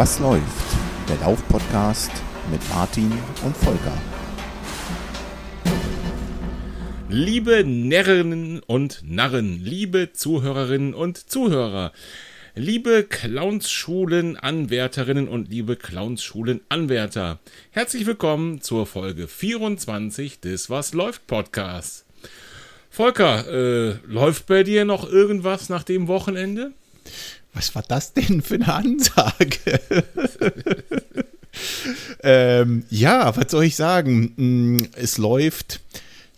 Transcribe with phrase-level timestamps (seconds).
[0.00, 0.40] Was läuft?
[1.10, 2.10] Der Lauf-Podcast
[2.50, 3.12] mit Martin
[3.44, 3.92] und Volker.
[7.10, 11.92] Liebe Närrinnen und Narren, liebe Zuhörerinnen und Zuhörer,
[12.54, 17.38] liebe Clownsschulen-Anwärterinnen und liebe Clownsschulen-Anwärter,
[17.70, 22.06] herzlich willkommen zur Folge 24 des Was läuft Podcasts.
[22.88, 26.72] Volker, äh, läuft bei dir noch irgendwas nach dem Wochenende?
[27.52, 29.80] Was war das denn für eine Ansage?
[32.22, 34.32] ähm, ja, was soll ich sagen?
[34.36, 35.80] Mm, es läuft.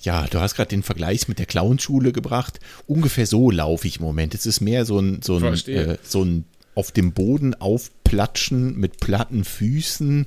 [0.01, 2.59] Ja, du hast gerade den Vergleich mit der Clownschule gebracht.
[2.87, 4.35] Ungefähr so laufe ich im Moment.
[4.35, 8.99] Es ist mehr so ein, so ein, äh, so ein auf dem Boden aufplatschen mit
[8.99, 10.27] platten Füßen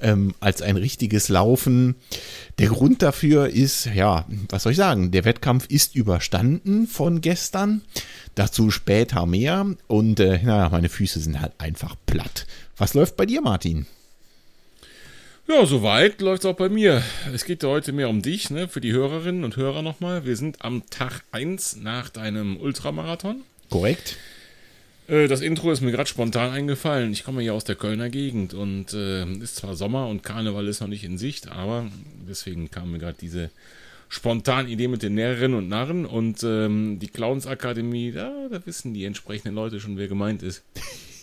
[0.00, 1.96] ähm, als ein richtiges Laufen.
[2.58, 7.82] Der Grund dafür ist, ja, was soll ich sagen, der Wettkampf ist überstanden von gestern.
[8.34, 9.66] Dazu später mehr.
[9.86, 12.46] Und äh, naja, meine Füße sind halt einfach platt.
[12.76, 13.86] Was läuft bei dir, Martin?
[15.48, 17.02] Ja, soweit läuft es auch bei mir.
[17.32, 18.68] Es geht heute mehr um dich, ne?
[18.68, 20.26] Für die Hörerinnen und Hörer nochmal.
[20.26, 23.40] Wir sind am Tag 1 nach deinem Ultramarathon.
[23.70, 24.18] Korrekt.
[25.08, 27.12] Äh, das Intro ist mir gerade spontan eingefallen.
[27.12, 30.80] Ich komme ja aus der Kölner Gegend und äh, ist zwar Sommer und Karneval ist
[30.80, 31.86] noch nicht in Sicht, aber
[32.28, 33.50] deswegen kam mir gerade diese
[34.10, 39.04] spontane Idee mit den Nährerinnen und Narren und ähm, die Clowns-Akademie, da, da wissen die
[39.04, 40.62] entsprechenden Leute schon, wer gemeint ist.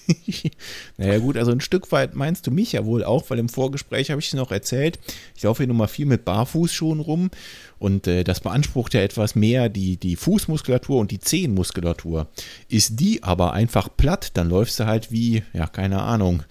[0.97, 4.11] naja gut, also ein Stück weit meinst du mich ja wohl auch, weil im Vorgespräch
[4.11, 4.99] habe ich dir noch erzählt,
[5.35, 7.31] ich laufe hier Nummer viel mit Barfußschuhen rum
[7.79, 12.27] und äh, das beansprucht ja etwas mehr die, die Fußmuskulatur und die Zehenmuskulatur.
[12.69, 16.43] Ist die aber einfach platt, dann läufst du halt wie, ja, keine Ahnung,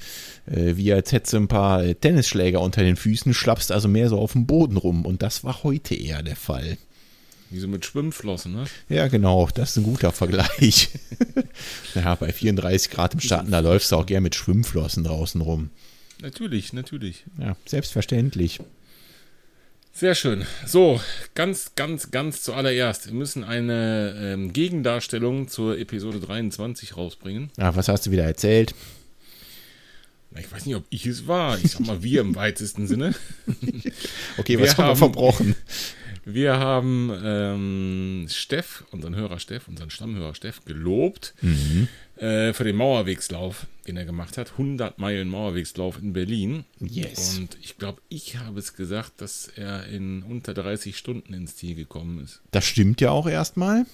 [0.46, 4.18] äh, wie als hättest du ein paar Tennisschläger unter den Füßen, schlappst also mehr so
[4.18, 6.76] auf dem Boden rum und das war heute eher der Fall.
[7.54, 8.64] Wie so mit Schwimmflossen, ne?
[8.88, 10.88] Ja, genau, das ist ein guter Vergleich.
[11.94, 15.70] ja, bei 34 Grad im Starten, da läufst du auch gern mit Schwimmflossen draußen rum.
[16.20, 17.22] Natürlich, natürlich.
[17.38, 18.58] Ja, selbstverständlich.
[19.92, 20.44] Sehr schön.
[20.66, 21.00] So,
[21.36, 23.06] ganz, ganz, ganz zuallererst.
[23.06, 27.52] Wir müssen eine ähm, Gegendarstellung zur Episode 23 rausbringen.
[27.56, 28.74] Ja, was hast du wieder erzählt?
[30.36, 31.56] Ich weiß nicht, ob ich es war.
[31.62, 33.14] Ich sag mal, wir im weitesten Sinne.
[34.38, 35.54] okay, was wir haben wir verbrochen?
[36.26, 41.88] Wir haben ähm, Steff, unseren Hörer Steff, unseren Stammhörer Steff, gelobt mhm.
[42.16, 44.52] äh, für den Mauerwegslauf, den er gemacht hat.
[44.52, 46.64] 100 Meilen Mauerwegslauf in Berlin.
[46.80, 47.36] Yes.
[47.36, 51.74] Und ich glaube, ich habe es gesagt, dass er in unter 30 Stunden ins Ziel
[51.74, 52.40] gekommen ist.
[52.52, 53.84] Das stimmt ja auch erstmal.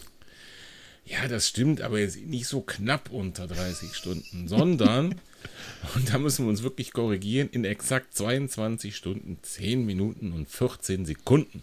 [1.04, 5.16] Ja, das stimmt, aber jetzt nicht so knapp unter 30 Stunden, sondern,
[5.96, 11.06] und da müssen wir uns wirklich korrigieren, in exakt 22 Stunden, 10 Minuten und 14
[11.06, 11.62] Sekunden.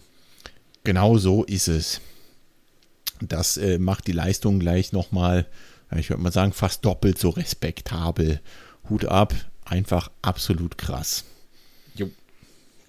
[0.88, 2.00] Genau so ist es.
[3.20, 5.44] Das äh, macht die Leistung gleich nochmal,
[5.94, 8.40] ich würde mal sagen, fast doppelt so respektabel.
[8.88, 9.34] Hut ab,
[9.66, 11.24] einfach absolut krass.
[11.94, 12.08] Jo,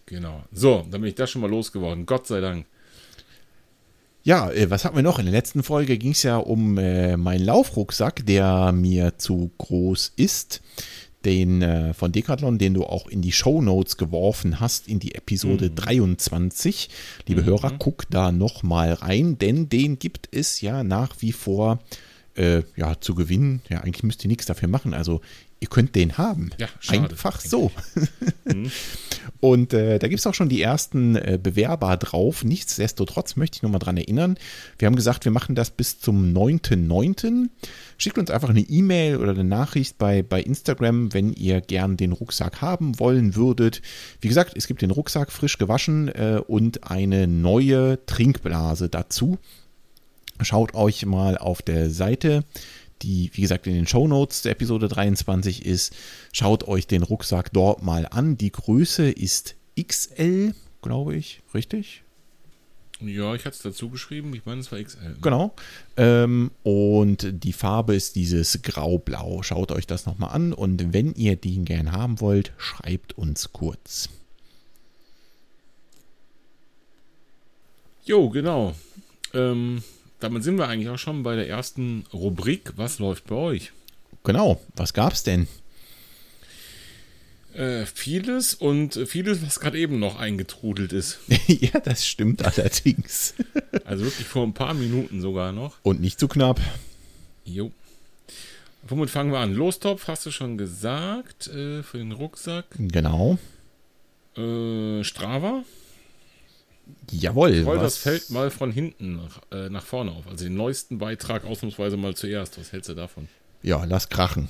[0.06, 0.46] genau.
[0.54, 2.06] So, dann bin ich das schon mal losgeworden.
[2.06, 2.68] Gott sei Dank.
[4.24, 5.20] Ja, äh, was hatten wir noch?
[5.20, 10.14] In der letzten Folge ging es ja um äh, meinen Laufrucksack, der mir zu groß
[10.16, 10.62] ist
[11.26, 15.16] den äh, von Decathlon, den du auch in die Show Notes geworfen hast, in die
[15.16, 15.76] Episode mhm.
[15.76, 16.90] 23.
[17.28, 17.46] Liebe mhm.
[17.46, 21.80] Hörer, guck da noch mal rein, denn den gibt es ja nach wie vor
[22.36, 23.62] äh, ja, zu gewinnen.
[23.70, 24.94] Ja, eigentlich müsst ihr nichts dafür machen.
[24.94, 25.22] Also
[25.60, 26.52] ihr könnt den haben.
[26.58, 27.72] Ja, schade, Einfach so.
[28.46, 28.72] mhm.
[29.42, 32.44] Und äh, da gibt es auch schon die ersten äh, Bewerber drauf.
[32.44, 34.38] Nichtsdestotrotz möchte ich nochmal dran erinnern.
[34.78, 37.48] Wir haben gesagt, wir machen das bis zum 9.9.
[37.98, 42.12] Schickt uns einfach eine E-Mail oder eine Nachricht bei, bei Instagram, wenn ihr gern den
[42.12, 43.82] Rucksack haben wollen würdet.
[44.20, 49.38] Wie gesagt, es gibt den Rucksack frisch gewaschen äh, und eine neue Trinkblase dazu.
[50.42, 52.46] Schaut euch mal auf der Seite
[53.02, 55.96] die, wie gesagt, in den Show Notes der Episode 23 ist.
[56.34, 58.38] Schaut euch den Rucksack dort mal an.
[58.38, 62.04] Die Größe ist XL, glaube ich, richtig?
[63.02, 64.34] Ja, ich hatte es dazu geschrieben.
[64.36, 65.16] Ich meine, es war XL.
[65.22, 65.54] Genau.
[65.96, 69.42] Ähm, und die Farbe ist dieses Grau-Blau.
[69.42, 70.52] Schaut euch das nochmal an.
[70.52, 74.10] Und wenn ihr den gern haben wollt, schreibt uns kurz.
[78.04, 78.76] Jo, genau.
[79.34, 79.82] Ähm,
[80.20, 82.74] damit sind wir eigentlich auch schon bei der ersten Rubrik.
[82.76, 83.72] Was läuft bei euch?
[84.24, 85.48] Genau, was gab's denn?
[87.54, 91.20] Äh, vieles und vieles, was gerade eben noch eingetrudelt ist.
[91.48, 93.34] ja, das stimmt allerdings.
[93.86, 95.78] also wirklich vor ein paar Minuten sogar noch.
[95.84, 96.60] Und nicht zu knapp.
[97.46, 97.72] Jo.
[98.88, 99.54] Womit fangen wir an?
[99.54, 102.66] Lostopf, hast du schon gesagt, äh, für den Rucksack.
[102.78, 103.38] Genau.
[104.38, 105.64] Äh, Strava.
[107.12, 107.54] Jawohl.
[107.54, 110.28] Ich roll das Feld mal von hinten nach, äh, nach vorne auf.
[110.28, 112.60] Also den neuesten Beitrag ausnahmsweise mal zuerst.
[112.60, 113.28] Was hältst du davon?
[113.62, 114.50] Ja, lass krachen.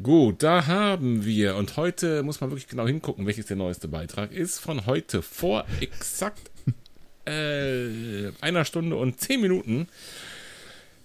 [0.00, 4.30] Gut, da haben wir, und heute muss man wirklich genau hingucken, welches der neueste Beitrag
[4.30, 6.52] ist, von heute vor exakt
[7.24, 9.88] äh, einer Stunde und zehn Minuten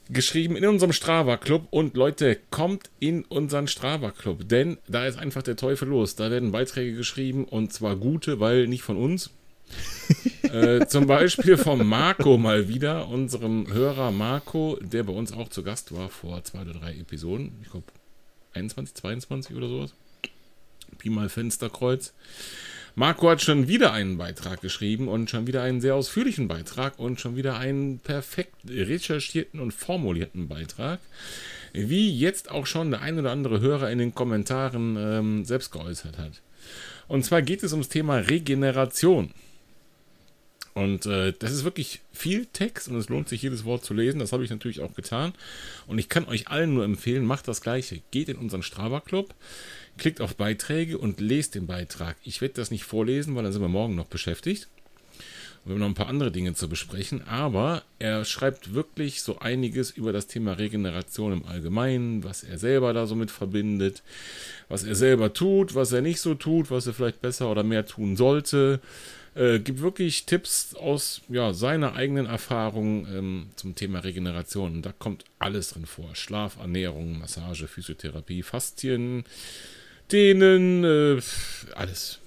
[0.10, 5.18] geschrieben in unserem Strava Club und Leute, kommt in unseren Strava Club, denn da ist
[5.18, 6.16] einfach der Teufel los.
[6.16, 9.32] Da werden Beiträge geschrieben und zwar gute, weil nicht von uns.
[10.44, 15.64] äh, zum Beispiel vom Marco mal wieder, unserem Hörer Marco, der bei uns auch zu
[15.64, 17.60] Gast war vor zwei oder drei Episoden.
[17.64, 17.88] Ich glaube
[18.54, 19.94] 21, 22 oder sowas.
[20.98, 22.14] Pi mal Fensterkreuz.
[22.96, 27.20] Marco hat schon wieder einen Beitrag geschrieben und schon wieder einen sehr ausführlichen Beitrag und
[27.20, 31.00] schon wieder einen perfekt recherchierten und formulierten Beitrag.
[31.74, 36.20] Wie jetzt auch schon der ein oder andere Hörer in den Kommentaren ähm, selbst geäußert
[36.20, 36.42] hat.
[37.08, 39.32] Und zwar geht es ums Thema Regeneration.
[40.76, 44.20] Und äh, das ist wirklich viel Text und es lohnt sich jedes Wort zu lesen.
[44.20, 45.34] Das habe ich natürlich auch getan.
[45.86, 48.02] Und ich kann euch allen nur empfehlen, macht das gleiche.
[48.12, 49.36] Geht in unseren Strava Club,
[49.98, 52.16] klickt auf Beiträge und lest den Beitrag.
[52.24, 54.68] Ich werde das nicht vorlesen, weil dann sind wir morgen noch beschäftigt.
[55.66, 59.92] Wir haben noch ein paar andere Dinge zu besprechen, aber er schreibt wirklich so einiges
[59.92, 64.04] über das Thema Regeneration im Allgemeinen, was er selber da so mit verbindet,
[64.68, 67.86] was er selber tut, was er nicht so tut, was er vielleicht besser oder mehr
[67.86, 68.82] tun sollte.
[69.36, 74.74] Äh, gibt wirklich Tipps aus ja, seiner eigenen Erfahrung ähm, zum Thema Regeneration.
[74.76, 76.14] Und da kommt alles drin vor.
[76.14, 79.24] Schlaf, Ernährung, Massage, Physiotherapie, Faszien,
[80.14, 81.22] Dehnen, äh,
[81.76, 82.20] alles.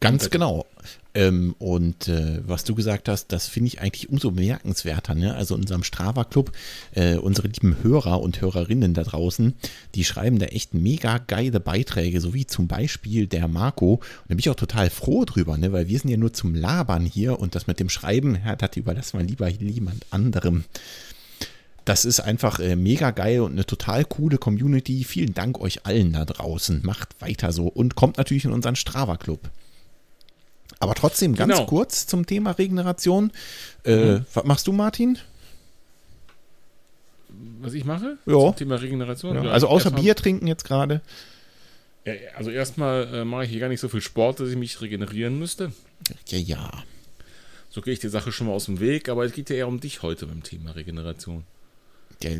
[0.00, 0.66] Ganz genau.
[1.14, 5.14] Ähm, und äh, was du gesagt hast, das finde ich eigentlich umso bemerkenswerter.
[5.14, 5.34] Ne?
[5.34, 6.52] Also in unserem Strava-Club,
[6.94, 9.54] äh, unsere lieben Hörer und Hörerinnen da draußen,
[9.94, 13.94] die schreiben da echt mega geile Beiträge, so wie zum Beispiel der Marco.
[13.94, 15.72] Und da bin ich auch total froh drüber, ne?
[15.72, 18.76] weil wir sind ja nur zum Labern hier und das mit dem Schreiben, ja, das
[18.76, 20.64] überlassen wir lieber jemand anderem.
[21.86, 25.04] Das ist einfach äh, mega geil und eine total coole Community.
[25.04, 26.80] Vielen Dank euch allen da draußen.
[26.84, 29.48] Macht weiter so und kommt natürlich in unseren Strava-Club.
[30.80, 31.66] Aber trotzdem ganz genau.
[31.66, 33.30] kurz zum Thema Regeneration.
[33.84, 34.26] Äh, mhm.
[34.34, 35.18] Was machst du, Martin?
[37.60, 38.18] Was ich mache?
[38.26, 38.40] Ja.
[38.40, 39.44] Zum Thema Regeneration?
[39.44, 39.52] Ja.
[39.52, 41.02] Also außer Bier trinken jetzt gerade.
[42.04, 44.80] Ja, also erstmal äh, mache ich hier gar nicht so viel Sport, dass ich mich
[44.80, 45.70] regenerieren müsste.
[46.26, 46.70] Ja, ja.
[47.70, 49.68] So gehe ich die Sache schon mal aus dem Weg, aber es geht ja eher
[49.68, 51.44] um dich heute beim Thema Regeneration.
[52.22, 52.30] Ja,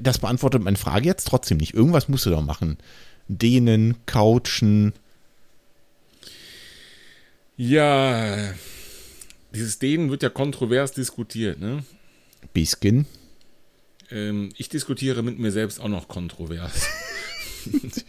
[0.00, 1.74] das beantwortet meine Frage jetzt trotzdem nicht.
[1.74, 2.78] Irgendwas musst du doch machen.
[3.28, 4.92] Dehnen, couchen,
[7.56, 8.52] ja,
[9.54, 11.84] dieses Dehnen wird ja kontrovers diskutiert, ne?
[12.52, 13.06] Bisschen.
[14.10, 16.88] Ähm, ich diskutiere mit mir selbst auch noch kontrovers.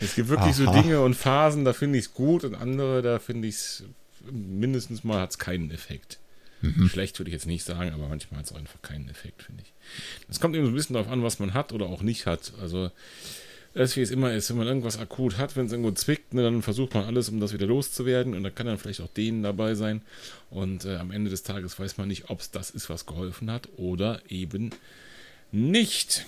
[0.00, 0.64] es gibt wirklich Aha.
[0.64, 3.84] so Dinge und Phasen, da finde ich es gut und andere, da finde ich es
[4.30, 6.18] mindestens mal hat es keinen Effekt.
[6.62, 6.88] Mhm.
[6.88, 9.72] Schlecht würde ich jetzt nicht sagen, aber manchmal hat es einfach keinen Effekt, finde ich.
[10.28, 12.52] Es kommt eben so ein bisschen darauf an, was man hat oder auch nicht hat.
[12.60, 12.90] Also
[13.72, 16.42] das, wie es immer ist, wenn man irgendwas akut hat, wenn es irgendwo zwickt, ne,
[16.42, 18.34] dann versucht man alles, um das wieder loszuwerden.
[18.34, 20.02] Und da kann dann vielleicht auch denen dabei sein.
[20.50, 23.50] Und äh, am Ende des Tages weiß man nicht, ob es das ist, was geholfen
[23.50, 24.70] hat oder eben
[25.52, 26.26] nicht.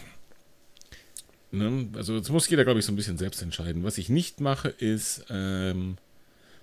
[1.51, 1.89] Ne?
[1.95, 3.83] Also, das muss jeder, glaube ich, so ein bisschen selbst entscheiden.
[3.83, 5.99] Was ich nicht mache, ist ähm,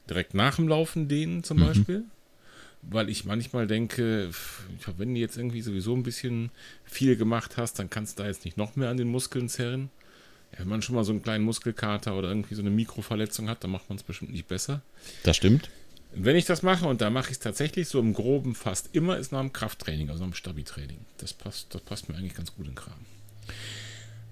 [0.09, 1.65] direkt nach dem Laufen dehnen zum mhm.
[1.65, 2.03] Beispiel.
[2.81, 4.29] Weil ich manchmal denke,
[4.97, 6.49] wenn du jetzt irgendwie sowieso ein bisschen
[6.85, 9.89] viel gemacht hast, dann kannst du da jetzt nicht noch mehr an den Muskeln zerren.
[10.53, 13.63] Ja, wenn man schon mal so einen kleinen Muskelkater oder irgendwie so eine Mikroverletzung hat,
[13.63, 14.81] dann macht man es bestimmt nicht besser.
[15.23, 15.69] Das stimmt.
[16.11, 19.17] Wenn ich das mache, und da mache ich es tatsächlich so im Groben fast immer,
[19.17, 20.97] ist nach dem Krafttraining, also nach dem Stabi-Training.
[21.17, 23.05] Das passt, das passt mir eigentlich ganz gut in den Kram.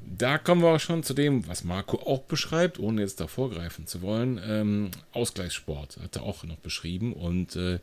[0.10, 3.88] Da kommen wir auch schon zu dem, was Marco auch beschreibt, ohne jetzt da vorgreifen
[3.88, 4.40] zu wollen.
[4.44, 7.12] Ähm, Ausgleichssport hat er auch noch beschrieben.
[7.12, 7.80] Und äh,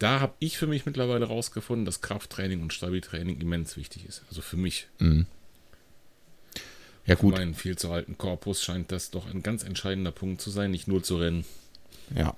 [0.00, 4.22] da habe ich für mich mittlerweile rausgefunden, dass Krafttraining und Stabi-Training immens wichtig ist.
[4.28, 4.88] Also für mich.
[4.98, 5.26] Mhm.
[7.06, 7.34] Ja, gut.
[7.34, 10.72] Für meinen viel zu alten Korpus scheint das doch ein ganz entscheidender Punkt zu sein,
[10.72, 11.44] nicht nur zu rennen.
[12.16, 12.34] Ja.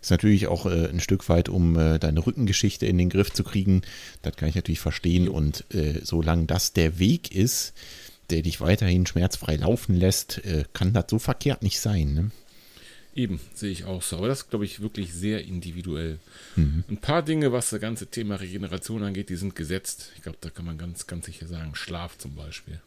[0.00, 3.42] Ist natürlich auch äh, ein Stück weit, um äh, deine Rückengeschichte in den Griff zu
[3.42, 3.82] kriegen.
[4.22, 5.28] Das kann ich natürlich verstehen.
[5.28, 7.72] Und äh, solange das der Weg ist,
[8.30, 12.14] der dich weiterhin schmerzfrei laufen lässt, äh, kann das so verkehrt nicht sein.
[12.14, 12.30] Ne?
[13.14, 14.16] Eben, sehe ich auch so.
[14.16, 16.18] Aber das ist, glaube ich, wirklich sehr individuell.
[16.56, 16.84] Mhm.
[16.88, 20.12] Ein paar Dinge, was das ganze Thema Regeneration angeht, die sind gesetzt.
[20.16, 22.80] Ich glaube, da kann man ganz, ganz sicher sagen, Schlaf zum Beispiel.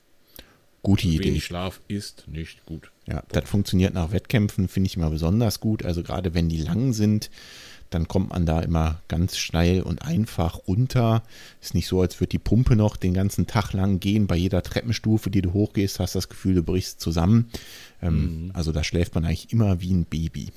[0.84, 1.26] Gute Idee.
[1.26, 2.92] Wenig Schlaf ist nicht gut.
[3.08, 5.84] Ja, das funktioniert nach Wettkämpfen, finde ich immer besonders gut.
[5.84, 7.30] Also gerade wenn die lang sind,
[7.90, 11.24] dann kommt man da immer ganz schnell und einfach runter.
[11.62, 14.28] Ist nicht so, als würde die Pumpe noch den ganzen Tag lang gehen.
[14.28, 17.50] Bei jeder Treppenstufe, die du hochgehst, hast du das Gefühl, du brichst zusammen.
[18.02, 18.52] Ähm, mhm.
[18.54, 20.52] Also da schläft man eigentlich immer wie ein Baby.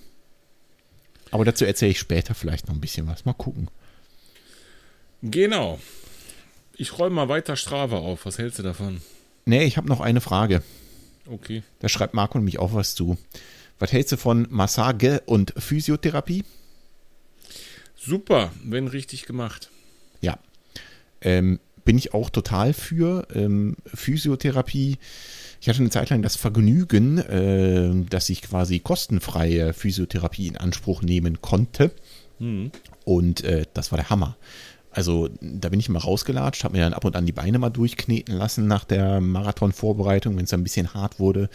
[1.31, 3.25] Aber dazu erzähle ich später vielleicht noch ein bisschen was.
[3.25, 3.69] Mal gucken.
[5.23, 5.79] Genau.
[6.77, 8.27] Ich räume mal weiter Strava auf.
[8.27, 9.01] Was hältst du davon?
[9.45, 10.63] Nee, ich habe noch eine Frage.
[11.27, 11.63] Okay.
[11.79, 13.17] Da schreibt Marco nämlich auch was zu.
[13.79, 16.45] Was hältst du von Massage und Physiotherapie?
[18.03, 19.71] Super, wenn richtig gemacht.
[20.23, 20.39] Ja.
[21.21, 23.27] Ähm, bin ich auch total für.
[23.35, 24.97] Ähm, Physiotherapie.
[25.61, 31.03] Ich hatte eine Zeit lang das Vergnügen, äh, dass ich quasi kostenfreie Physiotherapie in Anspruch
[31.03, 31.91] nehmen konnte.
[32.39, 32.71] Hm.
[33.05, 34.37] Und äh, das war der Hammer.
[34.93, 37.71] Also da bin ich mal rausgelatscht, habe mir dann ab und an die Beine mal
[37.71, 41.49] durchkneten lassen nach der Marathonvorbereitung, wenn es ein bisschen hart wurde.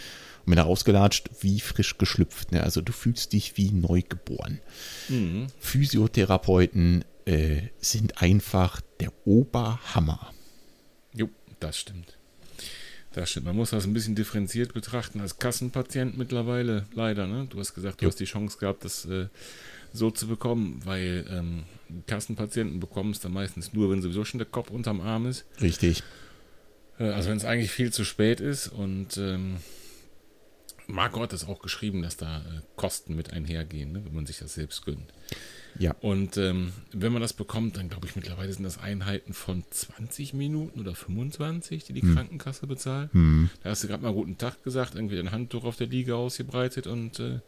[0.46, 2.52] Bin da rausgelatscht, wie frisch geschlüpft.
[2.52, 2.62] Ne?
[2.62, 4.60] Also du fühlst dich wie neu geboren.
[5.08, 5.48] Mhm.
[5.58, 10.32] Physiotherapeuten äh, sind einfach der Oberhammer.
[11.12, 11.28] Jo,
[11.60, 12.16] das stimmt.
[13.12, 13.46] Das stimmt.
[13.46, 17.26] Man muss das ein bisschen differenziert betrachten als Kassenpatient mittlerweile, leider.
[17.26, 17.46] Ne?
[17.50, 18.10] Du hast gesagt, du Jo.
[18.10, 19.26] hast die Chance gehabt, das äh,
[19.92, 21.64] so zu bekommen, weil ähm,
[22.06, 25.44] Kassenpatienten bekommen es dann meistens nur, wenn sowieso schon der Kopf unterm Arm ist.
[25.60, 26.02] Richtig.
[26.98, 29.56] Äh, Also wenn es eigentlich viel zu spät ist und ähm,
[30.86, 34.38] Marco hat das auch geschrieben, dass da äh, Kosten mit einhergehen, ne, wenn man sich
[34.38, 35.12] das selbst gönnt.
[35.78, 35.94] Ja.
[36.00, 40.32] Und ähm, wenn man das bekommt, dann glaube ich mittlerweile sind das Einheiten von 20
[40.32, 43.12] Minuten oder 25, die die Krankenkasse bezahlt.
[43.12, 43.50] Hm.
[43.62, 46.86] Da hast du gerade mal guten Tag gesagt, irgendwie ein Handtuch auf der Liege ausgebreitet
[46.86, 47.40] und äh,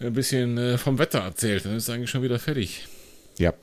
[0.00, 1.64] ein bisschen äh, vom Wetter erzählt.
[1.64, 2.88] Dann ist es eigentlich schon wieder fertig.
[3.38, 3.54] Ja,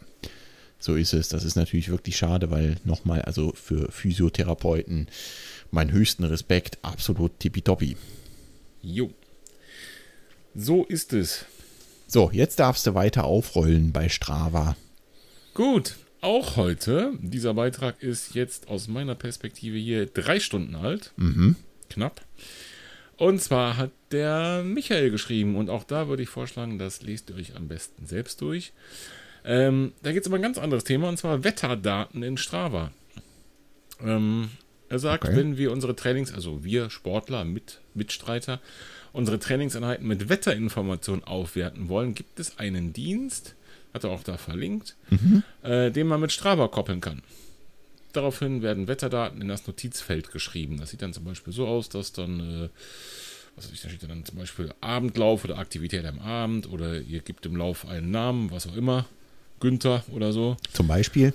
[0.80, 1.28] so ist es.
[1.28, 5.08] Das ist natürlich wirklich schade, weil nochmal, also für Physiotherapeuten
[5.72, 7.98] meinen höchsten Respekt, absolut tippitoppi.
[8.82, 9.12] Jo.
[10.56, 11.46] So ist es.
[12.08, 14.76] So, jetzt darfst du weiter aufrollen bei Strava.
[15.54, 17.14] Gut, auch heute.
[17.22, 21.14] Dieser Beitrag ist jetzt aus meiner Perspektive hier drei Stunden alt.
[21.18, 21.56] Mhm.
[21.90, 22.22] Knapp.
[23.18, 25.56] Und zwar hat der Michael geschrieben.
[25.56, 28.74] Und auch da würde ich vorschlagen, das lest ihr euch am besten selbst durch.
[29.46, 32.92] Ähm, da geht es um ein ganz anderes Thema, und zwar Wetterdaten in Strava.
[34.02, 34.50] Ähm,
[34.90, 35.36] er sagt, Okay.
[35.36, 38.60] wenn wir unsere Trainings, also wir Sportler, mit, Mitstreiter,
[39.14, 43.56] unsere Trainingseinheiten mit Wetterinformationen aufwerten wollen, gibt es einen Dienst,
[43.94, 44.96] hat er auch da verlinkt,
[45.64, 47.22] äh, den man mit Strava koppeln kann.
[48.14, 50.78] Daraufhin werden Wetterdaten in das Notizfeld geschrieben.
[50.80, 52.70] Das sieht dann zum Beispiel so aus, dass dann, äh,
[53.56, 57.20] was weiß ich, da steht dann zum Beispiel Abendlauf oder Aktivität am Abend oder ihr
[57.20, 59.06] gebt dem Lauf einen Namen, was auch immer,
[59.60, 60.58] Günther oder so.
[60.74, 61.34] Zum Beispiel.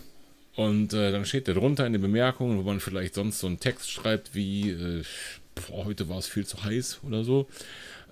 [0.57, 3.59] Und äh, dann steht da drunter in den Bemerkungen, wo man vielleicht sonst so einen
[3.59, 5.03] Text schreibt wie, äh,
[5.55, 7.49] boah, heute war es viel zu heiß oder so.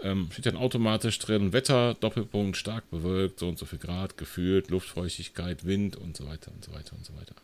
[0.02, 4.70] Ähm, steht dann automatisch drin, Wetter, Doppelpunkt, stark bewölkt, so und so viel Grad, gefühlt,
[4.70, 7.34] Luftfeuchtigkeit, Wind und so weiter und so weiter und so weiter.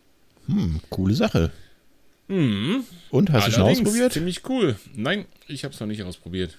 [0.46, 1.52] Hm, coole Sache.
[2.26, 2.84] Mhm.
[3.10, 4.12] Und, hast du schon ausprobiert?
[4.12, 4.76] Ziemlich cool.
[4.94, 6.58] Nein, ich habe es noch nicht ausprobiert.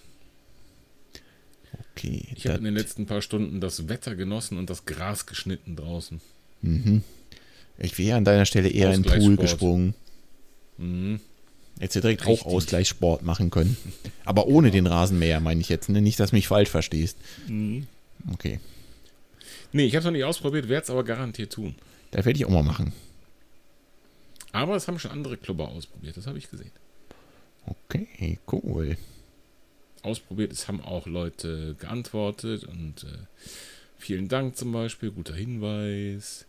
[1.91, 2.27] Okay.
[2.35, 6.21] Ich habe in den letzten paar Stunden das Wetter genossen und das Gras geschnitten draußen.
[6.61, 7.03] mhm.
[7.79, 9.95] Ich wäre an deiner Stelle eher in den Pool gesprungen.
[10.77, 11.19] Mhm.
[11.79, 12.45] Hättest du direkt Richtig.
[12.45, 13.77] auch Ausgleichssport machen können.
[14.25, 15.87] Aber ohne den Rasenmäher, meine ich jetzt.
[15.87, 16.01] Ne?
[16.01, 17.17] Nicht, dass du mich falsch verstehst.
[17.47, 17.87] Mhm.
[18.33, 18.59] Okay.
[19.71, 21.75] Nee, ich habe es noch nicht ausprobiert, werde es aber garantiert tun.
[22.11, 22.91] Das werde ich auch mal machen.
[24.51, 26.71] Aber es haben schon andere Clubber ausprobiert, das habe ich gesehen.
[27.65, 28.97] Okay, cool.
[30.01, 33.17] Ausprobiert, es haben auch Leute geantwortet und äh,
[33.97, 36.45] vielen Dank zum Beispiel, guter Hinweis.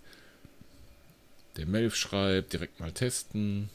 [1.56, 3.68] Der Melf schreibt, direkt mal testen.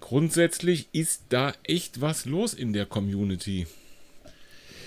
[0.00, 3.66] Grundsätzlich ist da echt was los in der Community.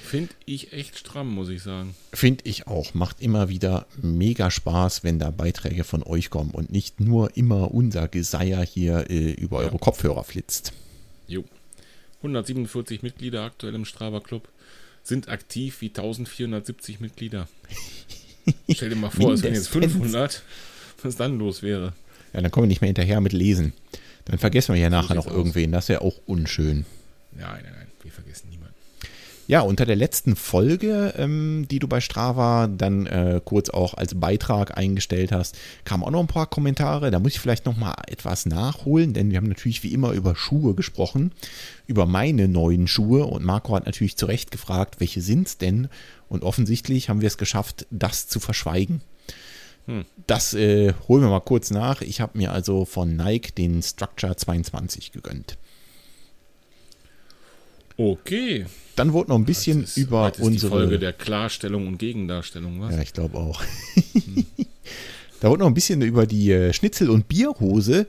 [0.03, 1.95] Finde ich echt stramm, muss ich sagen.
[2.12, 2.93] Finde ich auch.
[2.93, 7.74] Macht immer wieder mega Spaß, wenn da Beiträge von euch kommen und nicht nur immer
[7.74, 10.74] unser Geseier hier äh, über eure Kopfhörer flitzt.
[11.27, 11.45] Jo.
[12.17, 14.50] 147 Mitglieder aktuell im Strava Club
[15.03, 17.48] sind aktiv wie 1470 Mitglieder.
[18.69, 20.01] Stell dir mal vor, es wären jetzt Mindestens.
[20.01, 20.43] 500,
[21.03, 21.93] was dann los wäre.
[22.34, 23.74] Ja, dann kommen wir nicht mehr hinterher mit Lesen.
[24.25, 25.72] Dann vergessen wir ja nachher noch irgendwen.
[25.72, 26.86] Das wäre auch unschön.
[27.34, 28.62] Nein, nein, nein, wir vergessen niemanden.
[29.48, 34.17] Ja, unter der letzten Folge, ähm, die du bei Strava dann äh, kurz auch als
[34.17, 37.12] Beitrag eingestellt hast, kamen auch noch ein paar Kommentare.
[37.12, 40.36] Da muss ich vielleicht noch mal etwas nachholen, denn wir haben natürlich wie immer über
[40.36, 41.34] Schuhe gesprochen,
[41.88, 45.89] über meine neuen Schuhe und Marco hat natürlich zu Recht gefragt, welche sind's denn?
[46.29, 49.01] Und offensichtlich haben wir es geschafft, das zu verschweigen.
[49.86, 50.06] Hm.
[50.28, 52.02] Das äh, holen wir mal kurz nach.
[52.02, 55.58] Ich habe mir also von Nike den Structure 22 gegönnt.
[57.98, 58.66] Okay.
[58.96, 62.96] Dann wurde noch ein bisschen ist, über unsere die Folge der Klarstellung und Gegendarstellung, was?
[62.96, 63.62] Ja, ich glaube auch.
[65.40, 68.06] da wurde noch ein bisschen über die äh, Schnitzel- und Bierhose äh,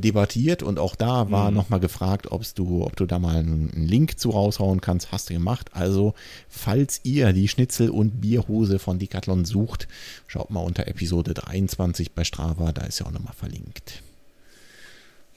[0.00, 1.56] debattiert und auch da war Mhm.
[1.56, 5.12] noch mal gefragt, ob's du, ob du da mal einen, einen Link zu raushauen kannst.
[5.12, 5.70] Hast du gemacht.
[5.74, 6.14] Also,
[6.48, 9.86] falls ihr die Schnitzel- und Bierhose von Decathlon sucht,
[10.26, 14.02] schaut mal unter Episode 23 bei Strava, da ist ja auch noch mal verlinkt.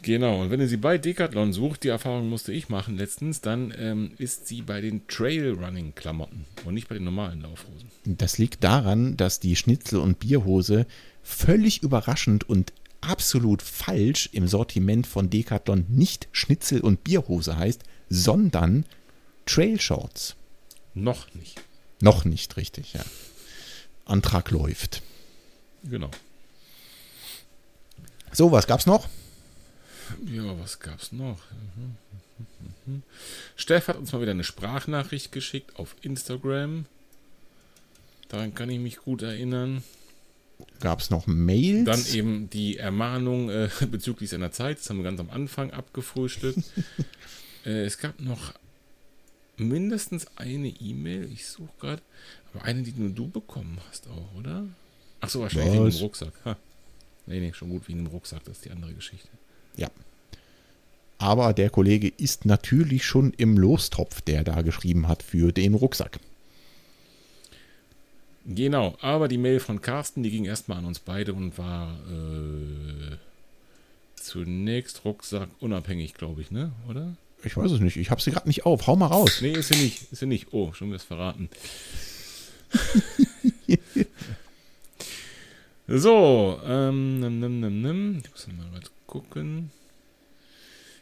[0.01, 3.73] Genau, und wenn ihr sie bei Decathlon sucht, die Erfahrung musste ich machen letztens, dann
[3.77, 7.89] ähm, ist sie bei den Trailrunning-Klamotten und nicht bei den normalen Laufhosen.
[8.05, 10.85] Das liegt daran, dass die Schnitzel- und Bierhose
[11.21, 18.85] völlig überraschend und absolut falsch im Sortiment von Decathlon nicht Schnitzel- und Bierhose heißt, sondern
[19.45, 20.35] Trail Shorts.
[20.93, 21.61] Noch nicht.
[22.01, 23.03] Noch nicht richtig, ja.
[24.05, 25.01] Antrag läuft.
[25.83, 26.09] Genau.
[28.31, 29.07] So, was gab's noch?
[30.25, 31.39] Ja, was gab's noch?
[33.55, 36.85] Steff hat uns mal wieder eine Sprachnachricht geschickt auf Instagram.
[38.29, 39.83] Daran kann ich mich gut erinnern.
[40.79, 41.85] Gab's noch Mails?
[41.85, 44.79] Dann eben die Ermahnung äh, bezüglich seiner Zeit.
[44.79, 46.63] Das haben wir ganz am Anfang abgefrühstückt.
[47.65, 48.53] äh, es gab noch
[49.57, 51.29] mindestens eine E-Mail.
[51.31, 52.01] Ich suche gerade.
[52.53, 54.65] Aber eine, die nur du bekommen hast auch, oder?
[55.21, 55.97] Ach so, wahrscheinlich wegen Was?
[55.97, 56.33] dem Rucksack.
[56.45, 56.57] Ha.
[57.27, 58.43] Nee, nee, schon gut wegen dem Rucksack.
[58.45, 59.27] Das ist die andere Geschichte.
[59.75, 59.89] Ja.
[61.17, 66.19] Aber der Kollege ist natürlich schon im Lostopf, der da geschrieben hat für den Rucksack.
[68.45, 73.17] Genau, aber die Mail von Carsten, die ging erstmal an uns beide und war äh,
[74.15, 76.71] zunächst Rucksack unabhängig, glaube ich, ne?
[76.87, 77.15] Oder?
[77.43, 77.97] Ich weiß es nicht.
[77.97, 78.87] Ich habe sie gerade nicht auf.
[78.87, 79.39] Hau mal raus.
[79.41, 80.11] Nee, ist sie nicht.
[80.11, 80.47] Ist sie nicht.
[80.51, 81.49] Oh, schon wieder verraten.
[85.87, 88.21] so, ähm, nimm, nimm, nimm, nimm.
[88.23, 89.71] Ich muss mal was gucken.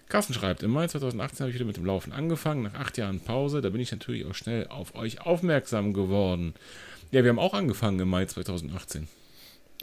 [0.09, 3.19] Carsten schreibt, im Mai 2018 habe ich wieder mit dem Laufen angefangen, nach acht Jahren
[3.19, 3.61] Pause.
[3.61, 6.53] Da bin ich natürlich auch schnell auf euch aufmerksam geworden.
[7.11, 9.07] Ja, wir haben auch angefangen im Mai 2018.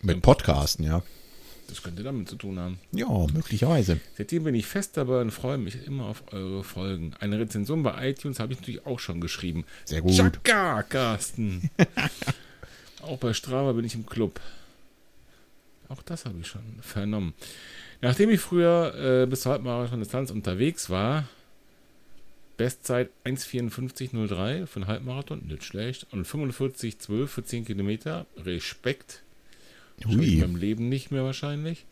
[0.03, 1.03] Mit Podcasten, ja.
[1.69, 2.79] Das könnte damit zu tun haben.
[2.93, 3.99] Ja, möglicherweise.
[4.19, 7.15] Seitdem bin ich fest dabei und freue mich immer auf eure Folgen.
[7.21, 9.65] Eine Rezension bei iTunes habe ich natürlich auch schon geschrieben.
[9.87, 10.15] Sehr gut.
[10.15, 11.71] Chaka, Carsten.
[13.03, 14.41] auch bei Strava bin ich im Club.
[15.89, 17.33] Auch das habe ich schon vernommen.
[18.03, 21.27] Nachdem ich früher äh, bis zur Halbmarathon-Distanz unterwegs war,
[22.57, 26.07] Bestzeit 1,54,03 für einen Halbmarathon, nicht schlecht.
[26.13, 29.23] Und 45,12 für 10 Kilometer, Respekt.
[30.07, 30.37] Hui.
[30.37, 31.87] meinem Leben nicht mehr wahrscheinlich.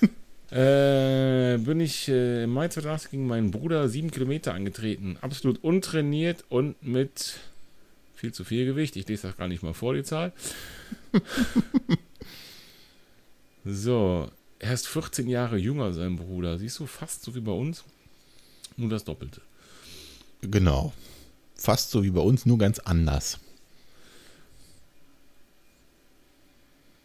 [0.50, 5.16] äh, bin ich äh, im Mai 2008 gegen meinen Bruder 7 Kilometer angetreten.
[5.20, 7.38] Absolut untrainiert und mit
[8.14, 8.96] viel zu viel Gewicht.
[8.96, 10.32] Ich lese das gar nicht mal vor, die Zahl.
[13.64, 16.58] so, er ist 14 Jahre jünger, sein Bruder.
[16.58, 17.84] Siehst du, fast so wie bei uns.
[18.76, 19.40] Nur das Doppelte.
[20.50, 20.92] Genau.
[21.56, 23.38] Fast so wie bei uns, nur ganz anders.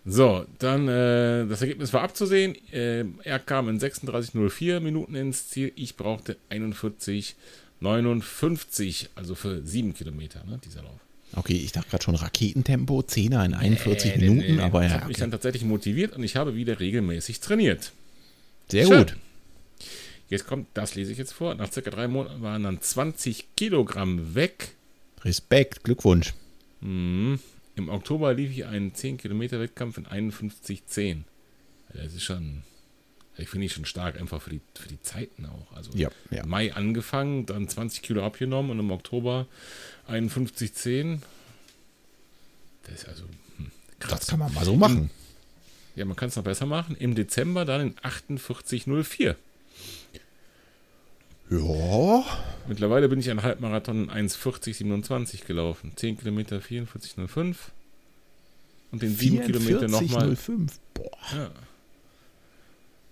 [0.05, 2.55] So, dann äh, das Ergebnis war abzusehen.
[2.71, 5.71] Äh, er kam in 36,04 Minuten ins Ziel.
[5.75, 10.99] Ich brauchte 41,59, also für 7 Kilometer, ne, dieser Lauf.
[11.35, 14.95] Okay, ich dachte gerade schon Raketentempo, 10er in 41 Nee, nee, Minuten, aber Ich ja,
[14.95, 15.21] habe mich okay.
[15.21, 17.91] dann tatsächlich motiviert und ich habe wieder regelmäßig trainiert.
[18.69, 18.97] sehr Schön.
[18.99, 19.15] gut.
[20.29, 21.55] Jetzt kommt, das lese ich jetzt vor.
[21.55, 24.75] Nach circa drei Monaten waren dann 20 Kilogramm weg.
[25.21, 26.33] Respekt, Glückwunsch.
[26.81, 27.39] Mhm.
[27.75, 31.23] Im Oktober lief ich einen 10 Kilometer Wettkampf in 51,10.
[31.93, 32.63] Das ist schon,
[33.37, 35.75] ich finde ich schon stark, einfach für die, für die Zeiten auch.
[35.75, 36.45] Also Ja, ja.
[36.45, 39.47] Mai angefangen, dann 20 Kilo abgenommen und im Oktober
[40.07, 41.19] 51,10.
[42.83, 43.23] Das ist also
[43.57, 44.19] hm, krass.
[44.19, 45.09] Das kann man mal so machen.
[45.95, 46.95] Ja, man kann es noch besser machen.
[46.97, 49.35] Im Dezember dann in 48,04.
[51.49, 52.23] Ja,
[52.69, 55.93] Mittlerweile bin ich einen Halbmarathon in 1,40,27 gelaufen.
[55.95, 57.55] 10 Kilometer 44,05.
[58.91, 60.33] Und den 7 Kilometer nochmal.
[60.33, 60.69] 44,05.
[60.93, 61.09] Boah.
[61.33, 61.51] Ja.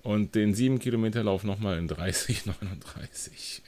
[0.04, 3.62] Und den 7 Kilometer Lauf nochmal in 30,39.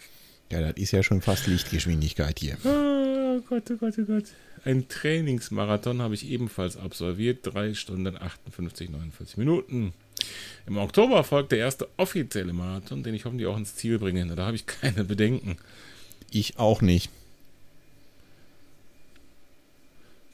[0.52, 2.58] Ja, das ist ja schon fast Lichtgeschwindigkeit hier.
[2.64, 4.26] Oh Gott, oh Gott, oh Gott.
[4.64, 7.40] Ein Trainingsmarathon habe ich ebenfalls absolviert.
[7.44, 9.94] 3 Stunden 58, 49 Minuten.
[10.68, 14.26] Im Oktober folgt der erste offizielle Marathon, den ich hoffentlich auch ins Ziel bringe.
[14.36, 15.58] Da habe ich keine Bedenken.
[16.32, 17.10] Ich auch nicht.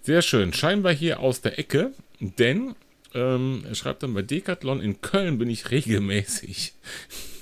[0.01, 0.53] Sehr schön.
[0.53, 2.75] Scheinbar hier aus der Ecke, denn
[3.15, 6.73] ähm, er schreibt dann bei Decathlon in Köln bin ich regelmäßig.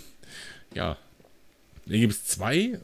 [0.73, 0.97] ja.
[1.85, 2.79] Hier gibt es zwei.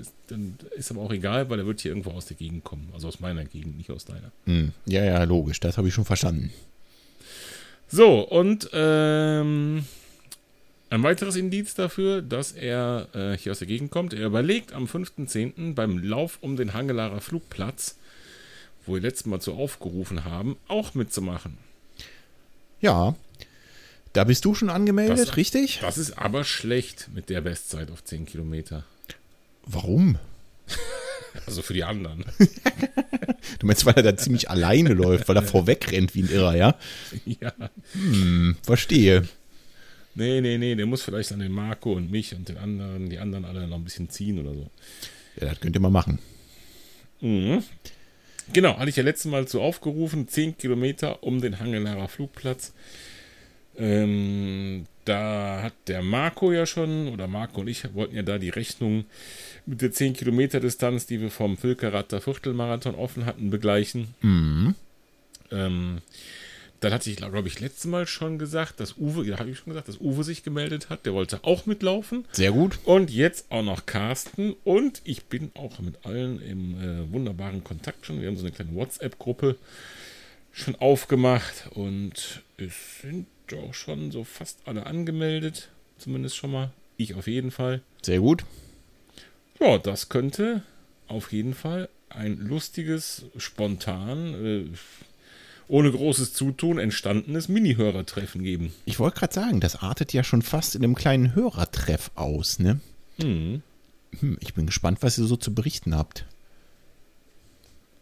[0.00, 2.88] Ist, dann ist aber auch egal, weil er wird hier irgendwo aus der Gegend kommen.
[2.94, 4.32] Also aus meiner Gegend, nicht aus deiner.
[4.46, 4.72] Hm.
[4.86, 5.60] Ja, ja, logisch.
[5.60, 6.52] Das habe ich schon verstanden.
[7.90, 9.84] So, und ähm,
[10.90, 14.12] ein weiteres Indiz dafür, dass er äh, hier aus der Gegend kommt.
[14.14, 15.74] Er überlegt am 5.10.
[15.74, 17.96] beim Lauf um den Hangelarer Flugplatz,
[18.86, 21.58] wo wir letztes Mal zu aufgerufen haben, auch mitzumachen.
[22.80, 23.14] Ja.
[24.12, 25.78] Da bist du schon angemeldet, Das- richtig?
[25.80, 28.84] Das ist aber schlecht mit der Bestzeit auf 10 Kilometer.
[29.64, 30.18] Warum?
[31.46, 32.24] Also für die anderen.
[33.58, 36.56] Du meinst, weil er da ziemlich alleine läuft, weil er vorweg rennt wie ein Irrer,
[36.56, 36.76] ja?
[37.24, 37.52] ja.
[37.92, 39.28] Hm, verstehe.
[40.14, 43.18] Nee, nee, nee, der muss vielleicht an den Marco und mich und den anderen, die
[43.18, 44.70] anderen alle noch ein bisschen ziehen oder so.
[45.40, 46.18] Ja, das könnt ihr mal machen.
[47.20, 47.62] Mhm.
[48.52, 52.72] Genau, hatte ich ja letztes Mal so aufgerufen, 10 Kilometer um den Hangelarer Flugplatz.
[53.80, 58.50] Ähm, da hat der Marco ja schon, oder Marco und ich wollten ja da die
[58.50, 59.06] Rechnung
[59.64, 64.14] mit der 10 Kilometer Distanz, die wir vom Völkeratter Viertelmarathon offen hatten, begleichen.
[64.20, 64.74] Mhm.
[65.50, 66.02] Ähm,
[66.80, 69.70] dann hatte ich, glaube ich, letztes Mal schon gesagt, dass Uwe, ja, habe ich schon
[69.70, 71.04] gesagt, dass Uwe sich gemeldet hat.
[71.04, 72.24] Der wollte auch mitlaufen.
[72.32, 72.78] Sehr gut.
[72.84, 74.54] Und jetzt auch noch Carsten.
[74.64, 78.20] Und ich bin auch mit allen im äh, wunderbaren Kontakt schon.
[78.20, 79.56] Wir haben so eine kleine WhatsApp-Gruppe
[80.52, 81.68] schon aufgemacht.
[81.74, 83.26] Und es sind
[83.58, 85.70] auch schon so fast alle angemeldet.
[85.98, 86.72] Zumindest schon mal.
[86.96, 87.82] Ich auf jeden Fall.
[88.02, 88.44] Sehr gut.
[89.58, 90.62] Ja, das könnte
[91.08, 94.64] auf jeden Fall ein lustiges, spontan, äh,
[95.68, 98.72] ohne großes Zutun entstandenes Mini-Hörertreffen geben.
[98.86, 102.80] Ich wollte gerade sagen, das artet ja schon fast in einem kleinen Hörertreff aus, ne?
[103.18, 103.62] Mhm.
[104.18, 106.26] Hm, ich bin gespannt, was ihr so zu berichten habt.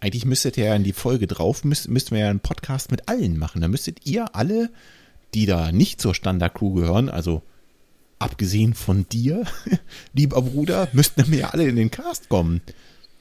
[0.00, 3.08] Eigentlich müsstet ihr ja in die Folge drauf, müsst, müssten wir ja einen Podcast mit
[3.08, 3.60] allen machen.
[3.60, 4.70] Da müsstet ihr alle,
[5.34, 7.42] die da nicht zur Standard-Crew gehören, also
[8.18, 9.44] abgesehen von dir,
[10.12, 12.60] lieber Bruder, müssten wir ja alle in den Cast kommen.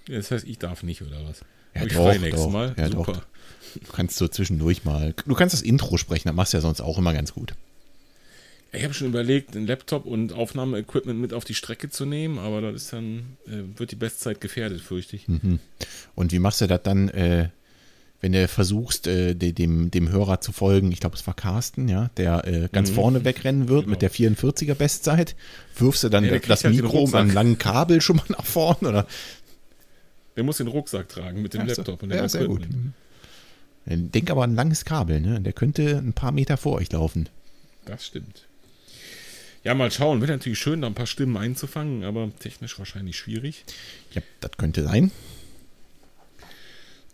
[0.07, 1.41] Ja, das heißt, ich darf nicht, oder was?
[1.75, 2.51] Ja, ich doch, nächstes doch.
[2.51, 2.73] Mal.
[2.77, 3.13] Ja, Super.
[3.13, 3.21] doch.
[3.75, 5.13] Du kannst so zwischendurch mal.
[5.25, 7.53] Du kannst das Intro sprechen, das machst du ja sonst auch immer ganz gut.
[8.71, 12.61] Ich habe schon überlegt, einen Laptop und Aufnahmeequipment mit auf die Strecke zu nehmen, aber
[12.61, 15.27] das ist dann, äh, wird die Bestzeit gefährdet, fürchte ich.
[15.27, 15.59] Mhm.
[16.15, 17.49] Und wie machst du das dann, äh,
[18.21, 20.91] wenn du versuchst, äh, de- dem, dem Hörer zu folgen?
[20.91, 22.95] Ich glaube, es war Carsten, ja, der äh, ganz Mhm.
[22.95, 23.91] vorne wegrennen wird Genau.
[23.91, 25.35] mit der 44er Bestzeit.
[25.77, 28.89] Wirfst du dann Ja, das halt Mikro mit einem langen Kabel schon mal nach vorne?
[28.89, 29.07] Oder?
[30.35, 31.67] Der muss den Rucksack tragen mit dem Ja.
[31.75, 32.67] Laptop und ja, sehr gut.
[32.69, 32.93] Mhm.
[34.11, 35.39] Denk aber an ein langes Kabel, ne?
[35.39, 37.29] Der könnte ein paar Meter vor euch laufen.
[37.85, 38.43] Das stimmt.
[39.63, 40.21] Ja, mal schauen.
[40.21, 43.63] Wäre natürlich schön, da ein paar Stimmen einzufangen, aber technisch wahrscheinlich schwierig.
[44.13, 45.11] Ja, das könnte sein.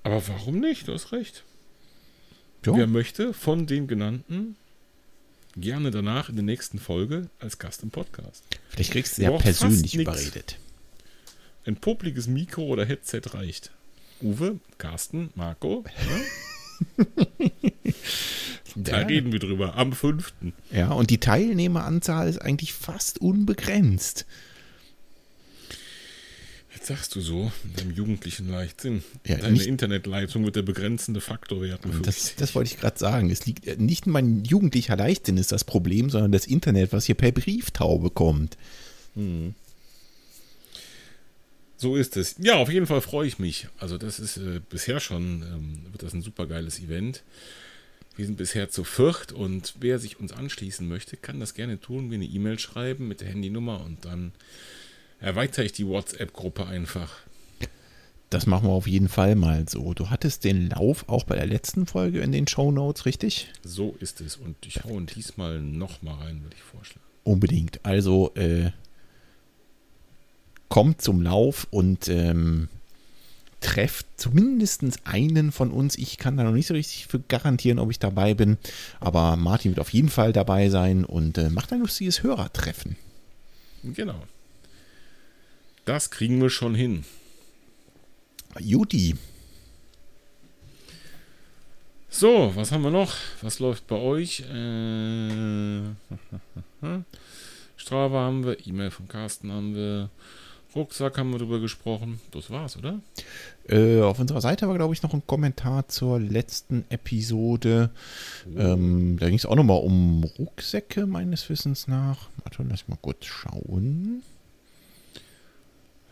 [0.03, 0.87] Aber warum nicht?
[0.87, 1.43] Du hast recht.
[2.65, 2.75] Ja.
[2.75, 4.55] Wer möchte von den genannten
[5.55, 8.43] gerne danach in der nächsten Folge als Gast im Podcast.
[8.69, 10.57] Vielleicht kriegst du ja persönlich überredet.
[11.65, 13.71] Ein popliges Mikro oder Headset reicht.
[14.21, 15.83] Uwe, Carsten, Marco.
[16.97, 17.05] Ne?
[18.75, 19.05] Da Ja.
[19.05, 19.75] reden wir drüber.
[19.75, 20.33] Am 5.
[20.71, 24.25] Ja, und die Teilnehmeranzahl ist eigentlich fast unbegrenzt.
[26.83, 29.05] Jetzt sagst du so, mit deinem jugendlichen Leichtsinn.
[29.25, 32.01] Ja, Deine nicht- Internetleitung wird der begrenzende Faktor werden.
[32.03, 33.29] Das, das wollte ich gerade sagen.
[33.29, 37.15] Es liegt äh, nicht mein jugendlicher Leichtsinn ist das Problem, sondern das Internet, was hier
[37.15, 38.57] per Brieftaube kommt.
[41.77, 42.35] So ist es.
[42.39, 43.67] Ja, auf jeden Fall freue ich mich.
[43.77, 47.23] Also das ist äh, bisher schon, ähm, wird das ein super geiles Event.
[48.17, 52.09] Wir sind bisher zu viert und wer sich uns anschließen möchte, kann das gerne tun,
[52.09, 54.33] mir eine E-Mail schreiben mit der Handynummer und dann
[55.23, 57.09] erweitere ich die WhatsApp-Gruppe einfach.
[58.29, 59.93] Das machen wir auf jeden Fall mal so.
[59.93, 63.47] Du hattest den Lauf auch bei der letzten Folge in den Show Notes, richtig?
[63.63, 64.37] So ist es.
[64.37, 67.05] Und ich hau diesmal nochmal rein, würde ich vorschlagen.
[67.23, 67.79] Unbedingt.
[67.85, 68.71] Also äh,
[70.67, 72.67] kommt zum Lauf und ähm,
[73.61, 75.95] trefft zumindest einen von uns.
[75.95, 78.57] Ich kann da noch nicht so richtig für garantieren, ob ich dabei bin,
[78.99, 82.97] aber Martin wird auf jeden Fall dabei sein und äh, macht ein lustiges Hörertreffen.
[83.83, 84.23] Genau.
[85.85, 87.03] Das kriegen wir schon hin.
[88.59, 89.15] Juti,
[92.15, 93.15] So, was haben wir noch?
[93.41, 94.41] Was läuft bei euch?
[94.41, 95.81] Äh,
[97.75, 100.11] Strava haben wir, E-Mail von Carsten haben wir,
[100.75, 102.21] Rucksack haben wir drüber gesprochen.
[102.29, 102.99] Das war's, oder?
[103.67, 107.89] Äh, auf unserer Seite war, glaube ich, noch ein Kommentar zur letzten Episode.
[108.55, 112.29] Ähm, da ging es auch nochmal um Rucksäcke, meines Wissens nach.
[112.43, 114.21] Warte, lass mal kurz schauen.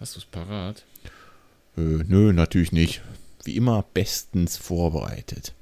[0.01, 0.83] Hast du es parat?
[1.77, 3.01] Äh, nö, natürlich nicht.
[3.43, 5.53] Wie immer bestens vorbereitet.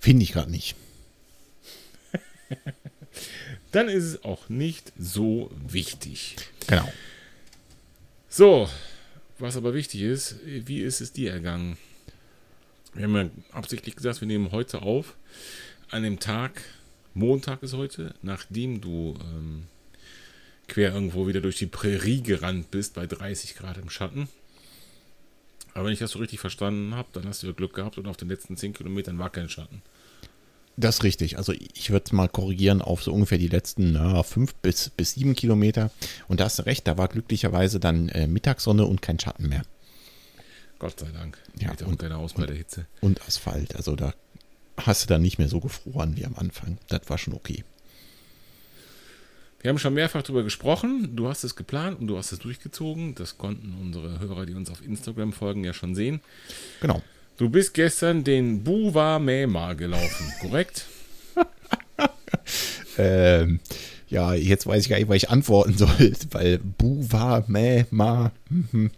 [0.00, 0.76] Finde ich gerade nicht.
[3.70, 6.36] Dann ist es auch nicht so wichtig.
[6.68, 6.90] Genau.
[8.30, 8.66] So,
[9.38, 11.76] was aber wichtig ist, wie ist es dir ergangen?
[12.94, 15.16] Wir haben ja absichtlich gesagt, wir nehmen heute auf,
[15.90, 16.62] an dem Tag,
[17.16, 19.64] Montag ist heute, nachdem du ähm,
[20.68, 24.28] quer irgendwo wieder durch die Prärie gerannt bist, bei 30 Grad im Schatten.
[25.72, 28.06] Aber wenn ich das so richtig verstanden habe, dann hast du ja Glück gehabt und
[28.06, 29.80] auf den letzten 10 Kilometern war kein Schatten.
[30.76, 31.38] Das ist richtig.
[31.38, 35.12] Also ich würde es mal korrigieren auf so ungefähr die letzten na, fünf bis, bis
[35.14, 35.90] sieben Kilometer.
[36.28, 39.62] Und da hast du recht, da war glücklicherweise dann äh, Mittagssonne und kein Schatten mehr.
[40.78, 41.38] Gott sei Dank.
[41.58, 42.86] Ja, und- keiner aus bei der Hitze.
[43.00, 43.74] Und Asphalt.
[43.74, 44.12] Also da
[44.78, 46.78] hast du dann nicht mehr so gefroren wie am Anfang.
[46.88, 47.64] Das war schon okay.
[49.60, 51.16] Wir haben schon mehrfach darüber gesprochen.
[51.16, 53.14] Du hast es geplant und du hast es durchgezogen.
[53.14, 56.20] Das konnten unsere Hörer, die uns auf Instagram folgen, ja schon sehen.
[56.80, 57.02] Genau.
[57.36, 60.86] Du bist gestern den Buwa Mema gelaufen, korrekt?
[62.98, 63.60] Ähm,
[64.08, 68.32] ja, jetzt weiß ich gar nicht, was ich antworten soll, weil Buwa, Mäh, Ma.
[68.48, 68.90] mhm.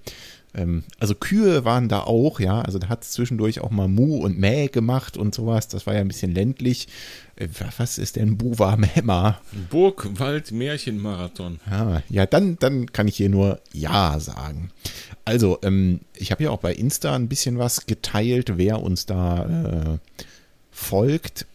[0.58, 2.60] Ähm, also Kühe waren da auch, ja.
[2.60, 5.68] Also da hat es zwischendurch auch mal Mu und Mäh gemacht und sowas.
[5.68, 6.88] Das war ja ein bisschen ländlich.
[7.36, 9.40] Äh, was ist denn Buwa, Mäh, Ma?
[9.70, 11.60] Burgwald Märchenmarathon.
[11.70, 14.70] Ja, ja dann, dann kann ich hier nur Ja sagen.
[15.24, 19.44] Also, ähm, ich habe ja auch bei Insta ein bisschen was geteilt, wer uns da
[19.44, 19.98] äh,
[20.70, 21.46] folgt.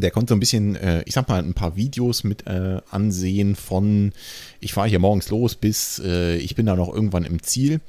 [0.00, 3.56] Der konnte so ein bisschen, äh, ich sag mal, ein paar Videos mit äh, ansehen
[3.56, 4.12] von,
[4.60, 7.80] ich fahre hier morgens los bis äh, ich bin da noch irgendwann im Ziel.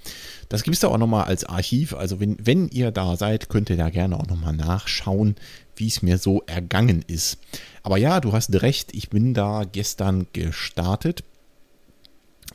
[0.50, 1.94] Das gibt es da auch nochmal als Archiv.
[1.94, 5.36] Also wenn, wenn ihr da seid, könnt ihr da gerne auch nochmal nachschauen,
[5.76, 7.38] wie es mir so ergangen ist.
[7.84, 11.24] Aber ja, du hast recht, ich bin da gestern gestartet.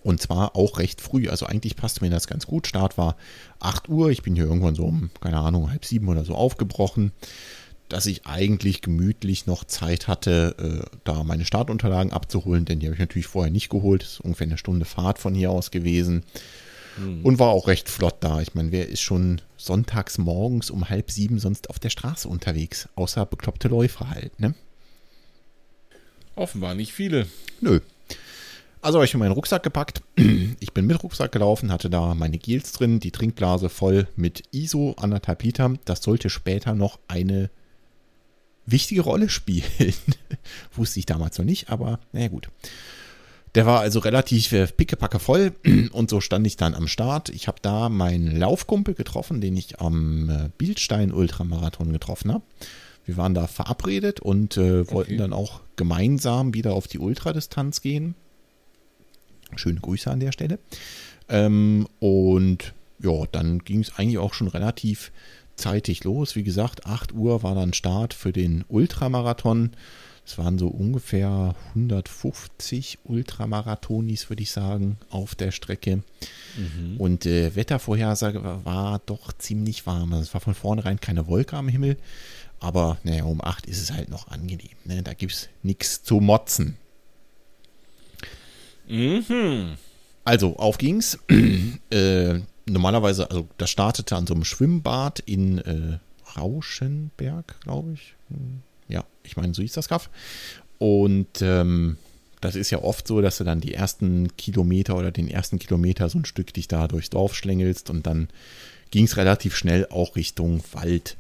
[0.03, 1.29] Und zwar auch recht früh.
[1.31, 2.67] Also eigentlich passt mir das ganz gut.
[2.67, 3.17] Start war
[3.61, 4.11] 8 Uhr.
[4.11, 7.13] Ich bin hier irgendwann so um, keine Ahnung, halb sieben oder so aufgebrochen.
[7.95, 12.95] Dass ich eigentlich gemütlich noch Zeit hatte, äh, da meine Startunterlagen abzuholen, denn die habe
[12.95, 14.03] ich natürlich vorher nicht geholt.
[14.03, 16.25] Das ist ungefähr eine Stunde Fahrt von hier aus gewesen.
[17.23, 18.41] Und war auch recht flott da.
[18.41, 22.89] Ich meine, wer ist schon sonntags morgens um halb sieben sonst auf der Straße unterwegs?
[22.97, 24.57] Außer bekloppte Läufer halt, ne?
[26.35, 27.29] Offenbar nicht viele.
[27.61, 27.79] Nö.
[28.81, 30.03] Also habe ich mir meinen Rucksack gepackt.
[30.59, 34.97] Ich bin mit Rucksack gelaufen, hatte da meine Gels drin, die Trinkblase voll mit ISO,
[34.99, 35.75] anderthalb Liter.
[35.85, 37.51] Das sollte später noch eine
[38.67, 39.65] wichtige Rolle spielen.
[40.75, 42.49] Wusste ich damals noch nicht, aber naja gut.
[43.55, 45.53] Der war also relativ äh, pickepacke voll
[45.93, 47.29] und so stand ich dann am Start.
[47.29, 52.45] Ich habe da meinen Laufkumpel getroffen, den ich am äh, Bildstein Ultramarathon getroffen habe.
[53.07, 55.17] Wir waren da verabredet und äh, wollten Okay.
[55.19, 58.15] dann auch gemeinsam wieder auf die Ultradistanz gehen.
[59.57, 60.59] Schöne Grüße an der Stelle.
[61.29, 65.13] Ähm, und ja, dann ging es eigentlich auch schon relativ
[65.57, 66.37] zeitig los.
[66.37, 69.73] Wie gesagt, 8 Uhr war dann Start für den Ultramarathon.
[70.27, 76.03] Es waren so ungefähr 150 Ultramarathonis, würde ich sagen, auf der Strecke.
[76.99, 80.15] Und äh, Wettervorhersage war, war doch ziemlich warm.
[80.15, 81.99] Also es war von vornherein keine Wolke am Himmel.
[82.59, 84.71] Aber naja, um 8 ist es halt noch angenehm.
[84.85, 85.03] Ne?
[85.03, 86.79] Da gibt es nichts zu motzen.
[88.89, 89.77] Mhm.
[90.25, 91.19] Also, auf ging's.
[91.91, 95.99] äh, normalerweise, also das startete an so einem Schwimmbad in äh,
[96.37, 98.15] Rauschenberg, glaube ich.
[98.29, 100.11] Hm, Ja, ich meine, so hieß das Kaff.
[100.79, 101.97] Und ähm,
[102.41, 106.09] das ist ja oft so, dass du dann die ersten Kilometer oder den ersten Kilometer
[106.09, 108.29] so ein Stück dich da durchs Dorf schlängelst und dann
[108.91, 111.17] ging es relativ schnell auch Richtung Wald.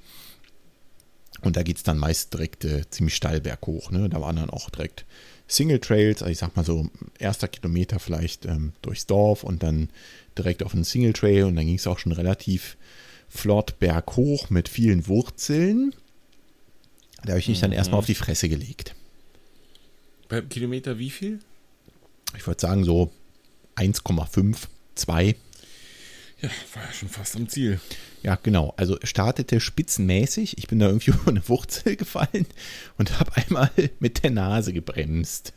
[1.40, 3.90] Und da geht es dann meist direkt äh, ziemlich steil berghoch.
[3.90, 4.08] Ne?
[4.08, 5.04] Da waren dann auch direkt
[5.46, 9.90] Single Trails, also ich sag mal so, erster Kilometer vielleicht ähm, durchs Dorf und dann
[10.38, 12.76] direkt auf einen Single Trail und dann ging es auch schon relativ
[13.28, 15.94] flott berghoch mit vielen Wurzeln.
[17.22, 18.94] Da habe ich mich dann erstmal auf die Fresse gelegt.
[20.28, 21.40] Bei Kilometer wie viel?
[22.36, 23.10] Ich würde sagen so
[23.76, 24.56] 1,5,
[24.94, 25.36] 2.
[26.40, 27.80] Ja, war ja schon fast am Ziel.
[28.22, 28.74] Ja, genau.
[28.76, 30.58] Also startete spitzenmäßig.
[30.58, 32.46] Ich bin da irgendwie über eine Wurzel gefallen
[32.98, 33.70] und habe einmal
[34.00, 35.52] mit der Nase gebremst.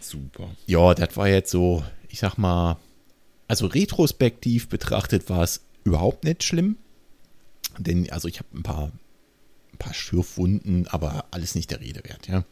[0.00, 0.50] Super.
[0.66, 2.78] Ja, das war jetzt so, ich sag mal,
[3.54, 6.76] also retrospektiv betrachtet war es überhaupt nicht schlimm.
[7.78, 8.90] Denn, also ich habe ein paar,
[9.72, 12.42] ein paar Schürfwunden, aber alles nicht der Rede wert, ja.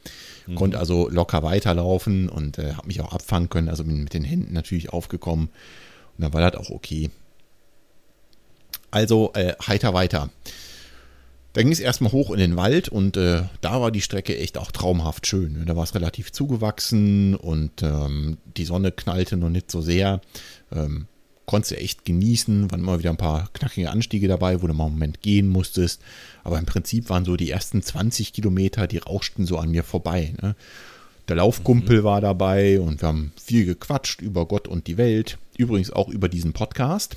[0.55, 4.23] Konnte also locker weiterlaufen und äh, habe mich auch abfangen können, also bin mit den
[4.23, 5.49] Händen natürlich aufgekommen.
[6.17, 7.11] Und dann war das auch okay.
[8.93, 10.31] Also äh, heiter weiter.
[11.53, 14.57] Dann ging es erstmal hoch in den Wald und äh, da war die Strecke echt
[14.57, 15.53] auch traumhaft schön.
[15.53, 15.65] ne?
[15.67, 20.23] Da war es relativ zugewachsen und ähm, die Sonne knallte noch nicht so sehr.
[20.75, 21.07] Ähm,
[21.45, 24.87] konntest du echt genießen, waren immer wieder ein paar knackige Anstiege dabei, wo du mal
[24.87, 26.01] einen Moment gehen musstest.
[26.45, 30.35] Aber im Prinzip waren so die ersten 20 Kilometer, die rauschten so an mir vorbei.
[30.41, 30.57] Ne?
[31.29, 35.39] Der Laufkumpel war dabei und wir haben viel gequatscht über Gott und die Welt.
[35.59, 37.17] Übrigens auch über diesen Podcast.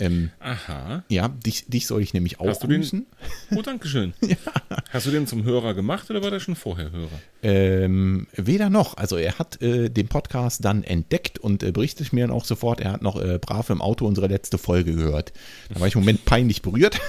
[0.00, 1.04] Ähm, Aha.
[1.08, 3.06] ja, dich, dich soll ich nämlich auch Hast du den- grüßen.
[3.54, 4.14] Oh, danke schön.
[4.90, 7.08] Hast du den zum Hörer gemacht oder war der schon vorher Hörer?
[7.42, 8.96] Ähm, weder noch.
[8.96, 12.80] Also er hat äh, den Podcast dann entdeckt und äh, berichtet mir dann auch sofort,
[12.80, 15.32] er hat noch äh, brav im Auto unsere letzte Folge gehört.
[15.72, 16.98] Da war ich im Moment peinlich berührt.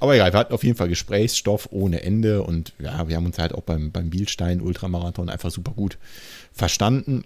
[0.00, 3.38] Aber egal, wir hatten auf jeden Fall Gesprächsstoff ohne Ende und ja, wir haben uns
[3.38, 5.96] halt auch beim, beim Bielstein Ultramarathon einfach super gut
[6.52, 7.24] verstanden.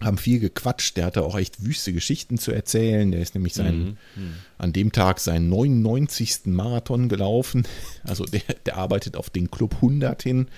[0.00, 0.96] Haben viel gequatscht.
[0.96, 3.10] Der hatte auch echt wüste Geschichten zu erzählen.
[3.10, 4.34] Der ist nämlich sein, mhm.
[4.58, 6.46] an dem Tag seinen 99.
[6.46, 7.66] Marathon gelaufen.
[8.04, 10.48] Also der, der arbeitet auf den Club 100 hin,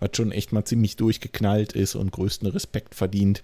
[0.00, 3.42] was schon echt mal ziemlich durchgeknallt ist und größten Respekt verdient.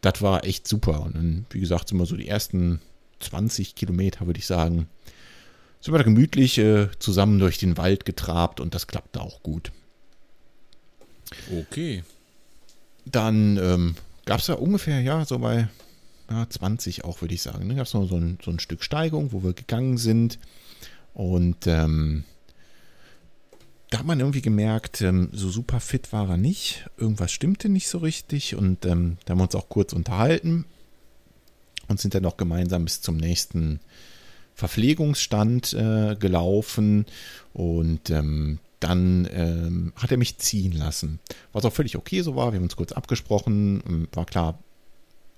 [0.00, 1.02] Das war echt super.
[1.02, 2.80] Und dann, wie gesagt, sind wir so die ersten
[3.20, 4.88] 20 Kilometer, würde ich sagen,
[5.80, 9.70] sind wir da gemütlich äh, zusammen durch den Wald getrabt und das klappte auch gut.
[11.52, 12.04] Okay.
[13.04, 13.94] Dann ähm,
[14.28, 15.68] gab es ja ungefähr, ja, so bei
[16.28, 17.66] ja, 20 auch, würde ich sagen.
[17.66, 20.38] Dann gab es noch so ein, so ein Stück Steigung, wo wir gegangen sind.
[21.14, 22.24] Und ähm,
[23.88, 26.90] da hat man irgendwie gemerkt, ähm, so super fit war er nicht.
[26.98, 28.54] Irgendwas stimmte nicht so richtig.
[28.54, 30.66] Und ähm, da haben wir uns auch kurz unterhalten
[31.88, 33.80] und sind dann noch gemeinsam bis zum nächsten
[34.54, 37.06] Verpflegungsstand äh, gelaufen.
[37.54, 41.18] Und ähm, dann ähm, hat er mich ziehen lassen.
[41.52, 42.52] Was auch völlig okay so war.
[42.52, 43.82] Wir haben uns kurz abgesprochen.
[43.86, 44.58] Ähm, war klar,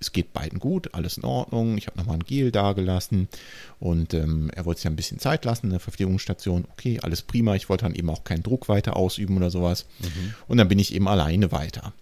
[0.00, 1.76] es geht beiden gut, alles in Ordnung.
[1.76, 3.28] Ich habe nochmal ein Gel dagelassen
[3.78, 6.64] und ähm, er wollte sich ein bisschen Zeit lassen in der Verpflegungsstation.
[6.72, 7.54] Okay, alles prima.
[7.54, 9.86] Ich wollte dann eben auch keinen Druck weiter ausüben oder sowas.
[10.00, 10.34] Mhm.
[10.48, 11.92] Und dann bin ich eben alleine weiter.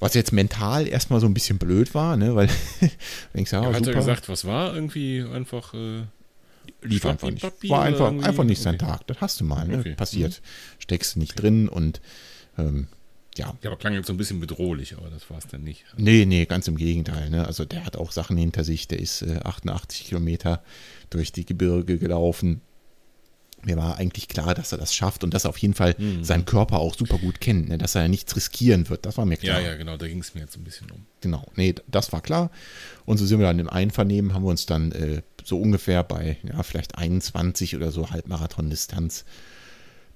[0.00, 2.34] Was jetzt mental erstmal so ein bisschen blöd war, ne?
[2.34, 2.48] weil
[3.34, 3.90] denkst, ja, ja, hat super.
[3.90, 4.74] er gesagt, was war?
[4.74, 5.74] Irgendwie einfach.
[5.74, 6.02] Äh
[6.82, 7.42] lief einfach nicht.
[7.68, 9.06] War einfach, einfach nicht sein Tag.
[9.06, 9.78] Das hast du mal, ne?
[9.78, 9.94] Okay.
[9.94, 10.40] Passiert.
[10.40, 10.80] Mhm.
[10.80, 11.42] Steckst du nicht okay.
[11.42, 12.00] drin und
[12.56, 12.88] ähm,
[13.38, 13.56] ja.
[13.62, 15.84] Ja, aber klang jetzt so ein bisschen bedrohlich, aber das war es dann nicht.
[15.96, 17.30] Nee, nee, ganz im Gegenteil.
[17.30, 17.46] Ne?
[17.46, 18.88] Also der hat auch Sachen hinter sich.
[18.88, 20.62] Der ist äh, 88 Kilometer
[21.10, 22.60] durch die Gebirge gelaufen.
[23.64, 26.22] Mir war eigentlich klar, dass er das schafft und dass er auf jeden Fall mhm.
[26.22, 27.78] seinen Körper auch super gut kennt, ne?
[27.78, 29.04] dass er nichts riskieren wird.
[29.04, 29.60] Das war mir klar.
[29.60, 31.06] Ja, ja, genau, da ging es mir jetzt ein bisschen um.
[31.20, 32.52] Genau, nee, das war klar.
[33.04, 36.36] Und so sind wir dann im Einvernehmen, haben wir uns dann äh, so ungefähr bei,
[36.42, 39.24] ja, vielleicht 21 oder so Halbmarathon-Distanz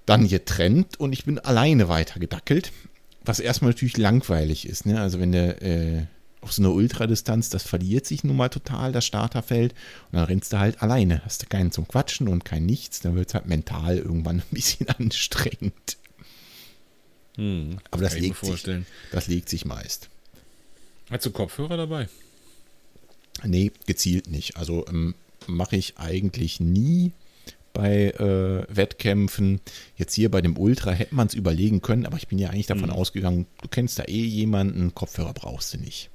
[0.07, 2.73] dann getrennt und ich bin alleine weitergedackelt.
[3.25, 5.01] Was erstmal natürlich langweilig ist, ne?
[5.01, 6.07] Also wenn der äh,
[6.41, 9.73] auf so einer Ultradistanz, das verliert sich nun mal total, das Starterfeld.
[10.11, 11.25] Und dann rennst du halt alleine.
[11.25, 13.01] Hast du keinen zum Quatschen und kein Nichts.
[13.01, 15.97] Dann wird es halt mental irgendwann ein bisschen anstrengend.
[17.37, 18.67] Hm, Aber das legt, sich,
[19.13, 20.11] das legt sich meist.
[21.11, 22.09] Hast du Kopfhörer dabei?
[23.45, 24.57] Nee, gezielt nicht.
[24.57, 25.15] Also ähm,
[25.47, 27.13] mache ich eigentlich nie
[27.73, 29.61] bei äh, Wettkämpfen.
[29.97, 32.67] Jetzt hier bei dem Ultra hätte man es überlegen können, aber ich bin ja eigentlich
[32.67, 32.97] davon mhm.
[32.97, 36.11] ausgegangen, du kennst da eh jemanden, Kopfhörer brauchst du nicht.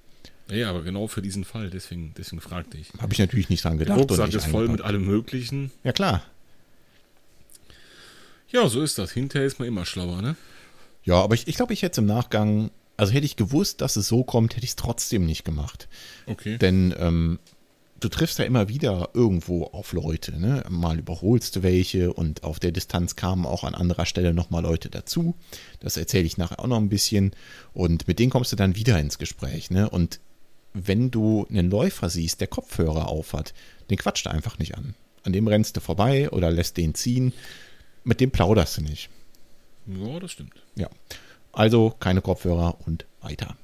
[0.49, 2.87] Ja, aber genau für diesen Fall, deswegen, deswegen fragte ich.
[2.99, 3.97] Habe ich natürlich nicht dran gedacht.
[3.97, 5.71] Der Rucksack ist voll mit allem Möglichen.
[5.83, 6.23] Ja, klar.
[8.49, 9.11] Ja, so ist das.
[9.11, 10.37] Hinterher ist man immer schlauer, ne?
[11.03, 13.95] Ja, aber ich, ich glaube, ich hätte es im Nachgang, also hätte ich gewusst, dass
[13.95, 15.87] es so kommt, hätte ich es trotzdem nicht gemacht.
[16.25, 16.57] Okay.
[16.57, 17.39] Denn ähm,
[17.99, 20.39] du triffst ja immer wieder irgendwo auf Leute.
[20.39, 20.63] Ne?
[20.69, 24.89] Mal überholst du welche und auf der Distanz kamen auch an anderer Stelle nochmal Leute
[24.89, 25.35] dazu.
[25.79, 27.31] Das erzähle ich nachher auch noch ein bisschen.
[27.73, 29.69] Und mit denen kommst du dann wieder ins Gespräch.
[29.69, 29.89] Ne?
[29.89, 30.19] Und
[30.73, 33.53] wenn du einen Läufer siehst, der Kopfhörer aufhat,
[33.89, 34.95] den quatscht du einfach nicht an.
[35.23, 37.33] An dem rennst du vorbei oder lässt den ziehen.
[38.03, 39.09] Mit dem plauderst du nicht.
[39.87, 40.53] Ja, das stimmt.
[40.75, 40.89] Ja.
[41.57, 43.57] Also keine Kopfhörer und weiter.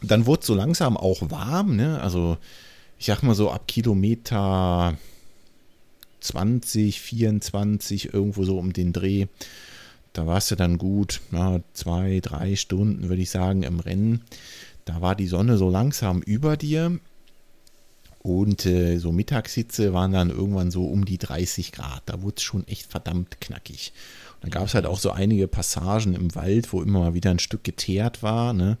[0.00, 2.00] dann wurde es so langsam auch warm, ne?
[2.00, 2.38] Also
[3.00, 4.96] ich sag mal so ab Kilometer
[6.20, 9.26] 20, 24, irgendwo so um den Dreh.
[10.12, 14.22] Da warst du dann gut, na, zwei, drei Stunden, würde ich sagen, im Rennen.
[14.84, 17.00] Da war die Sonne so langsam über dir.
[18.22, 22.02] Und äh, so Mittagshitze waren dann irgendwann so um die 30 Grad.
[22.06, 23.92] Da wurde es schon echt verdammt knackig.
[24.34, 27.30] Und dann gab es halt auch so einige Passagen im Wald, wo immer mal wieder
[27.30, 28.52] ein Stück geteert war.
[28.52, 28.78] Ne?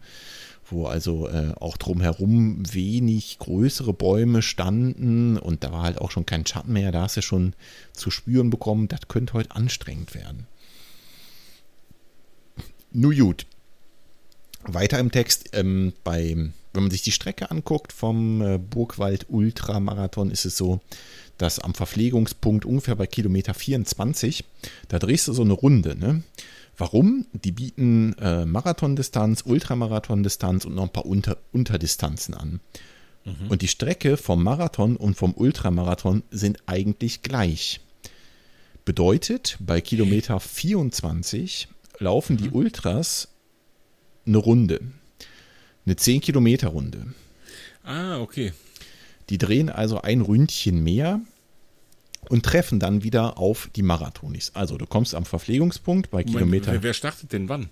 [0.72, 6.26] wo also äh, auch drumherum wenig größere Bäume standen und da war halt auch schon
[6.26, 6.90] kein Schatten mehr.
[6.92, 7.54] Da hast du schon
[7.92, 10.46] zu spüren bekommen, das könnte heute anstrengend werden.
[12.90, 13.46] Nur gut.
[14.64, 16.36] Weiter im Text, ähm, bei,
[16.72, 20.80] wenn man sich die Strecke anguckt vom äh, Burgwald Ultramarathon, ist es so,
[21.38, 24.44] dass am Verpflegungspunkt ungefähr bei Kilometer 24,
[24.88, 26.22] da drehst du so eine Runde, ne?
[26.78, 27.26] Warum?
[27.32, 32.60] Die bieten äh, Marathondistanz, Ultramarathondistanz und noch ein paar Unter Unterdistanzen an.
[33.24, 33.48] Mhm.
[33.48, 37.80] Und die Strecke vom Marathon und vom Ultramarathon sind eigentlich gleich.
[38.84, 42.54] Bedeutet, bei Kilometer 24 laufen die mhm.
[42.54, 43.28] Ultras
[44.26, 44.80] eine Runde.
[45.84, 47.14] Eine 10 Kilometer Runde.
[47.82, 48.52] Ah, okay.
[49.30, 51.20] Die drehen also ein Ründchen mehr
[52.28, 54.52] und treffen dann wieder auf die Marathonis.
[54.54, 56.72] Also du kommst am Verpflegungspunkt bei Moment, Kilometer.
[56.72, 57.68] Wer, wer startet denn wann?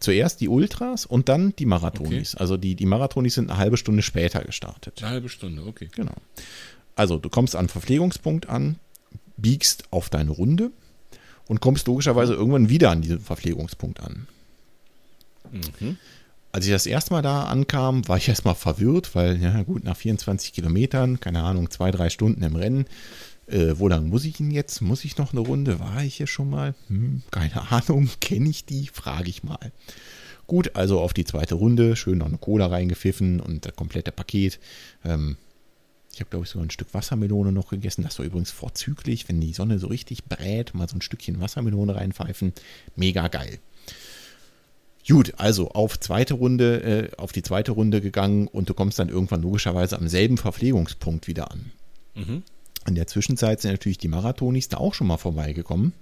[0.00, 2.34] Zuerst die Ultras und dann die Marathonis.
[2.34, 2.40] Okay.
[2.40, 5.02] Also die, die Marathonis sind eine halbe Stunde später gestartet.
[5.02, 5.88] Eine halbe Stunde, okay.
[5.94, 6.14] Genau.
[6.94, 8.76] Also du kommst am Verpflegungspunkt an,
[9.36, 10.70] biegst auf deine Runde
[11.46, 14.28] und kommst logischerweise irgendwann wieder an diesem Verpflegungspunkt an.
[15.52, 15.96] Mhm.
[16.50, 19.96] Als ich das erste Mal da ankam, war ich erstmal verwirrt, weil, ja gut, nach
[19.96, 22.86] 24 Kilometern, keine Ahnung, zwei, drei Stunden im Rennen,
[23.46, 24.80] äh, wo lang muss ich ihn jetzt?
[24.80, 25.80] Muss ich noch eine Runde?
[25.80, 26.74] War ich hier schon mal?
[26.88, 28.88] Hm, keine Ahnung, kenne ich die?
[28.92, 29.72] Frage ich mal.
[30.46, 34.58] Gut, also auf die zweite Runde, schön noch eine Cola reingepfiffen und das komplette Paket.
[35.04, 35.36] Ähm,
[36.12, 38.02] ich habe, glaube ich, sogar ein Stück Wassermelone noch gegessen.
[38.02, 41.94] Das war übrigens vorzüglich, wenn die Sonne so richtig brät, mal so ein Stückchen Wassermelone
[41.94, 42.54] reinpfeifen.
[42.96, 43.58] Mega geil.
[45.08, 49.08] Gut, also auf zweite Runde, äh, auf die zweite Runde gegangen und du kommst dann
[49.08, 51.72] irgendwann logischerweise am selben Verpflegungspunkt wieder an.
[52.14, 52.42] Mhm.
[52.86, 55.94] In der Zwischenzeit sind natürlich die Marathonis da auch schon mal vorbeigekommen.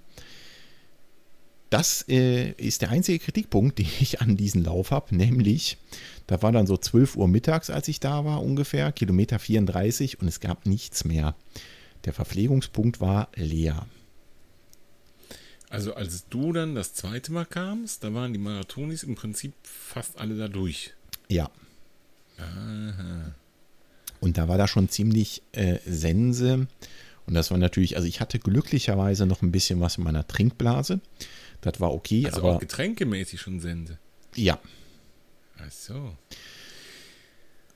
[1.69, 5.77] Das äh, ist der einzige Kritikpunkt, den ich an diesem Lauf habe, nämlich,
[6.27, 10.27] da war dann so 12 Uhr mittags, als ich da war ungefähr, Kilometer 34 und
[10.27, 11.35] es gab nichts mehr.
[12.03, 13.85] Der Verpflegungspunkt war leer.
[15.69, 20.17] Also als du dann das zweite Mal kamst, da waren die Marathonis im Prinzip fast
[20.17, 20.93] alle da durch.
[21.27, 21.49] Ja.
[22.37, 23.33] Aha.
[24.19, 26.67] Und da war da schon ziemlich äh, Sense.
[27.25, 31.01] Und das war natürlich, also ich hatte glücklicherweise noch ein bisschen was in meiner Trinkblase.
[31.61, 32.25] Das war okay.
[32.25, 33.97] Also aber auch getränkemäßig schon Sense.
[34.35, 34.59] Ja.
[35.57, 36.15] Ach so.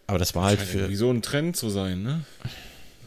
[0.08, 0.90] Aber das war halt für.
[0.90, 2.24] Wie so ein Trend zu sein, ne?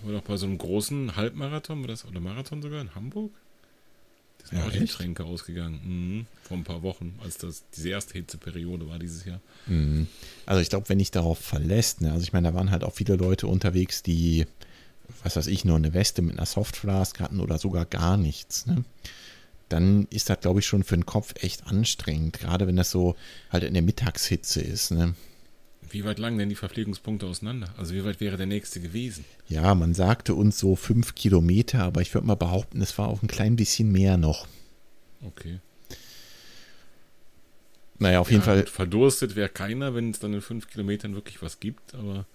[0.06, 3.32] Oder auch bei so einem großen Halbmarathon oder, das, oder Marathon sogar in Hamburg?
[4.44, 5.80] Das sind ja, auch die Getränke ausgegangen.
[5.84, 6.26] Mhm.
[6.42, 9.40] Vor ein paar Wochen, als das diese erste Hitzeperiode war dieses Jahr.
[9.66, 10.06] Mhm.
[10.44, 12.92] Also ich glaube, wenn ich darauf verlässt, ne, also ich meine, da waren halt auch
[12.92, 14.46] viele Leute unterwegs, die,
[15.22, 18.66] was weiß ich, nur eine Weste mit einer Softflask hatten oder sogar gar nichts.
[18.66, 18.84] Ne?
[19.68, 23.16] dann ist das, glaube ich, schon für den Kopf echt anstrengend, gerade wenn das so
[23.50, 24.90] halt in der Mittagshitze ist.
[24.90, 25.14] Ne?
[25.94, 27.72] Wie weit lang denn die Verpflegungspunkte auseinander?
[27.78, 29.24] Also wie weit wäre der nächste gewesen?
[29.48, 33.22] Ja, man sagte uns so fünf Kilometer, aber ich würde mal behaupten, es war auch
[33.22, 34.48] ein klein bisschen mehr noch.
[35.22, 35.60] Okay.
[38.00, 38.66] Naja, auf jeden ja, Fall.
[38.66, 42.26] Verdurstet wäre keiner, wenn es dann in fünf Kilometern wirklich was gibt, aber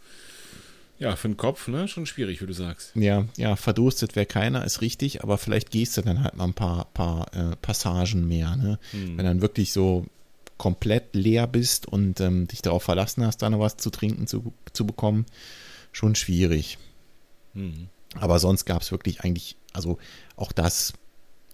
[0.98, 1.90] ja, für den Kopf, ne?
[1.90, 2.96] Schon schwierig, wie du sagst.
[2.96, 6.54] Ja, ja, verdurstet wäre keiner, ist richtig, aber vielleicht gehst du dann halt mal ein
[6.54, 8.80] paar, paar äh, Passagen mehr, ne?
[8.92, 9.18] Hm.
[9.18, 10.06] Wenn dann wirklich so
[10.60, 14.54] komplett leer bist und ähm, dich darauf verlassen hast, da noch was zu trinken zu,
[14.74, 15.26] zu bekommen,
[15.92, 16.78] schon schwierig.
[17.54, 17.88] Hm.
[18.16, 19.98] Aber sonst gab es wirklich eigentlich, also
[20.36, 20.94] auch das,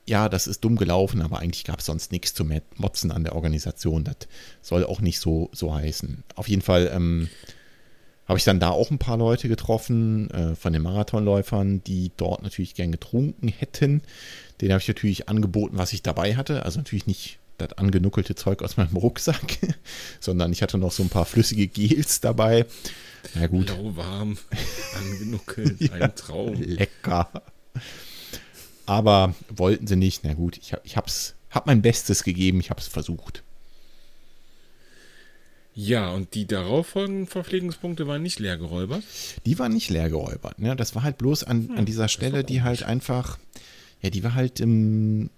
[0.07, 2.45] ja, das ist dumm gelaufen, aber eigentlich gab es sonst nichts zu
[2.77, 4.03] motzen an der Organisation.
[4.03, 4.15] Das
[4.61, 6.23] soll auch nicht so, so heißen.
[6.35, 7.29] Auf jeden Fall, ähm,
[8.27, 12.41] habe ich dann da auch ein paar Leute getroffen äh, von den Marathonläufern, die dort
[12.41, 14.01] natürlich gern getrunken hätten.
[14.61, 16.63] Den habe ich natürlich angeboten, was ich dabei hatte.
[16.63, 19.57] Also natürlich nicht das angenuckelte Zeug aus meinem Rucksack,
[20.19, 22.65] sondern ich hatte noch so ein paar flüssige Gels dabei.
[23.33, 23.69] Na gut.
[23.69, 24.37] Lauwarm,
[24.95, 26.61] angenuckelt, ja, ein Traum.
[26.61, 27.29] Lecker.
[28.85, 30.23] Aber wollten sie nicht.
[30.23, 33.43] Na gut, ich habe ich hab's, hab mein Bestes gegeben, ich habe es versucht.
[35.77, 39.03] Ja, und die darauffolgenden Verpflegungspunkte waren nicht leer geräubert?
[39.45, 40.57] Die waren nicht leer geräubert.
[40.57, 40.73] Ne?
[40.75, 43.37] Das war halt bloß an, hm, an dieser Stelle, die halt einfach,
[44.01, 45.29] ja, die war halt im,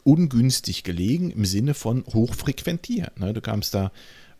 [0.00, 3.18] ungünstig gelegen im Sinne von hochfrequentiert.
[3.18, 3.32] Ne?
[3.32, 3.90] Du kamst da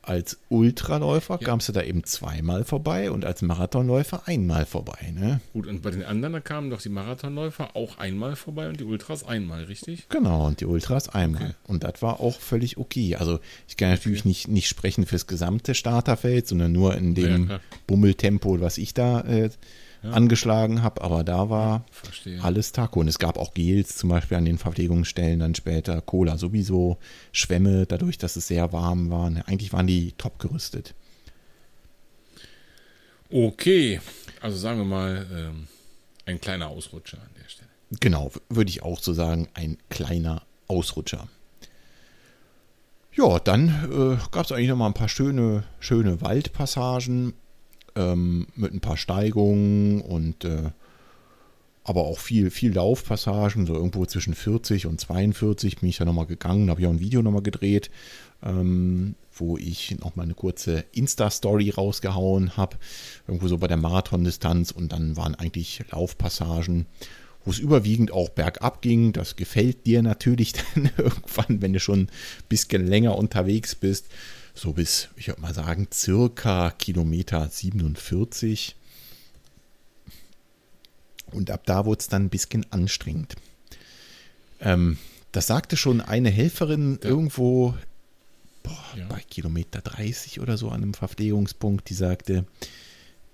[0.08, 1.46] als Ultraläufer ja.
[1.46, 5.12] kamst du da eben zweimal vorbei und als Marathonläufer einmal vorbei.
[5.14, 5.40] Ne?
[5.52, 8.84] Gut, und bei den anderen da kamen doch die Marathonläufer auch einmal vorbei und die
[8.84, 10.08] Ultras einmal, richtig?
[10.08, 11.42] Genau, und die Ultras einmal.
[11.42, 11.54] Okay.
[11.66, 13.16] Und das war auch völlig okay.
[13.16, 13.38] Also
[13.68, 14.28] ich kann natürlich okay.
[14.28, 19.20] nicht, nicht sprechen fürs gesamte Starterfeld, sondern nur in dem ja, Bummeltempo, was ich da
[19.22, 19.50] äh,
[20.02, 20.10] ja.
[20.10, 22.42] angeschlagen habe, aber da war Verstehe.
[22.42, 23.00] alles Taco.
[23.00, 26.98] Und es gab auch Gels zum Beispiel an den Verpflegungsstellen, dann später Cola sowieso,
[27.32, 29.26] Schwämme, dadurch, dass es sehr warm war.
[29.46, 30.94] Eigentlich waren die top gerüstet.
[33.30, 34.00] Okay,
[34.40, 35.68] also sagen wir mal ähm,
[36.24, 37.68] ein kleiner Ausrutscher an der Stelle.
[38.00, 41.28] Genau, würde ich auch so sagen, ein kleiner Ausrutscher.
[43.14, 47.34] Ja, dann äh, gab es eigentlich noch mal ein paar schöne, schöne Waldpassagen
[47.98, 50.70] ähm, mit ein paar Steigungen und äh,
[51.82, 56.26] aber auch viel, viel Laufpassagen, so irgendwo zwischen 40 und 42 bin ich da nochmal
[56.26, 57.90] gegangen, habe ich auch ein Video nochmal gedreht,
[58.42, 62.76] ähm, wo ich nochmal eine kurze Insta-Story rausgehauen habe,
[63.26, 66.86] irgendwo so bei der Marathondistanz und dann waren eigentlich Laufpassagen,
[67.44, 69.14] wo es überwiegend auch bergab ging.
[69.14, 72.08] Das gefällt dir natürlich dann irgendwann, wenn du schon ein
[72.50, 74.06] bisschen länger unterwegs bist
[74.58, 78.74] so bis, ich würde mal sagen, circa Kilometer 47.
[81.30, 83.36] Und ab da wurde es dann ein bisschen anstrengend.
[84.60, 84.98] Ähm,
[85.32, 87.08] das sagte schon eine Helferin ja.
[87.08, 87.74] irgendwo
[88.62, 89.06] boah, ja.
[89.06, 92.44] bei Kilometer 30 oder so an einem Verpflegungspunkt, die sagte,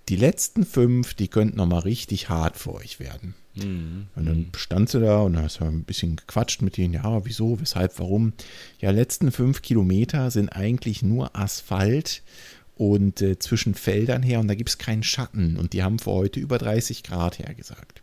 [0.09, 3.35] die letzten fünf, die könnten nochmal richtig hart für euch werden.
[3.57, 4.07] Mhm.
[4.17, 7.99] Und dann stand sie da und hast ein bisschen gequatscht mit denen, ja, wieso, weshalb,
[7.99, 8.33] warum.
[8.81, 12.23] Ja, letzten fünf Kilometer sind eigentlich nur Asphalt
[12.77, 15.57] und äh, zwischen Feldern her und da gibt es keinen Schatten.
[15.57, 18.03] Und die haben für heute über 30 Grad hergesagt.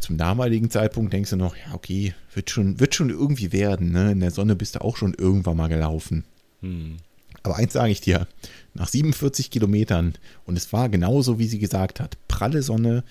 [0.00, 3.92] Zum damaligen Zeitpunkt denkst du noch, ja, okay, wird schon, wird schon irgendwie werden.
[3.92, 4.12] Ne?
[4.12, 6.24] In der Sonne bist du auch schon irgendwann mal gelaufen.
[6.60, 6.96] Mhm.
[7.42, 8.26] Aber eins sage ich dir,
[8.74, 13.04] nach 47 Kilometern, und es war genauso, wie sie gesagt hat, pralle Sonne,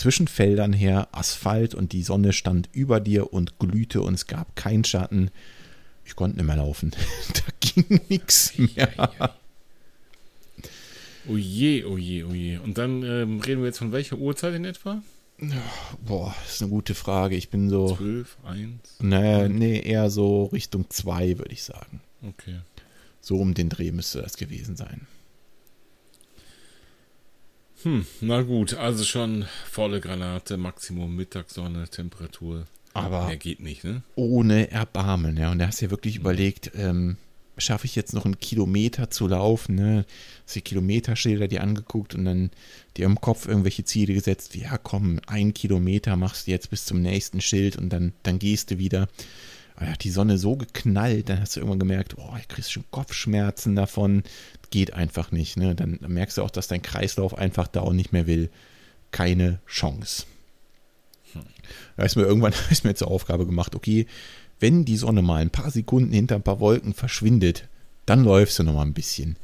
[0.00, 4.56] zwischen Feldern her, Asphalt und die Sonne stand über dir und glühte und es gab
[4.56, 5.30] keinen Schatten.
[6.06, 6.92] Ich konnte nicht mehr laufen.
[7.34, 9.10] da ging nichts mehr.
[11.28, 12.56] Oh je, oh je, oh je.
[12.56, 15.02] Und dann ähm, reden wir jetzt von welcher Uhrzeit in etwa?
[16.06, 17.36] Boah, das ist eine gute Frage.
[17.36, 17.94] Ich bin so.
[17.94, 18.70] 12, 1?
[19.00, 22.00] Naja, nee, eher so Richtung 2, würde ich sagen.
[22.26, 22.60] Okay.
[23.20, 25.06] So um den Dreh müsste das gewesen sein.
[27.82, 32.66] Hm, na gut, also schon volle Granate, Maximum Mittagssonne, Temperatur.
[32.92, 34.02] Aber mehr geht nicht, ne?
[34.16, 35.50] Ohne Erbarmen, ja.
[35.50, 36.20] Und da hast du ja wirklich mhm.
[36.22, 37.16] überlegt, ähm,
[37.56, 40.04] schaffe ich jetzt noch einen Kilometer zu laufen, ne?
[40.44, 42.50] Hast die Kilometerschilder dir angeguckt und dann
[42.96, 46.84] dir im Kopf irgendwelche Ziele gesetzt, wie, ja komm, ein Kilometer machst du jetzt bis
[46.84, 49.08] zum nächsten Schild und dann, dann gehst du wieder.
[49.80, 52.84] Aber hat die Sonne so geknallt, dann hast du irgendwann gemerkt, oh, ich kriegst schon
[52.90, 54.22] Kopfschmerzen davon.
[54.68, 55.56] Geht einfach nicht.
[55.56, 55.74] Ne?
[55.74, 58.50] Dann, merkst du auch, dass dein Kreislauf einfach da auch nicht mehr will.
[59.10, 60.24] Keine Chance.
[61.32, 61.42] Hm.
[61.96, 64.06] Da ist mir irgendwann ist mir zur Aufgabe gemacht, okay,
[64.60, 67.66] wenn die Sonne mal ein paar Sekunden hinter ein paar Wolken verschwindet,
[68.04, 69.36] dann läufst du noch mal ein bisschen.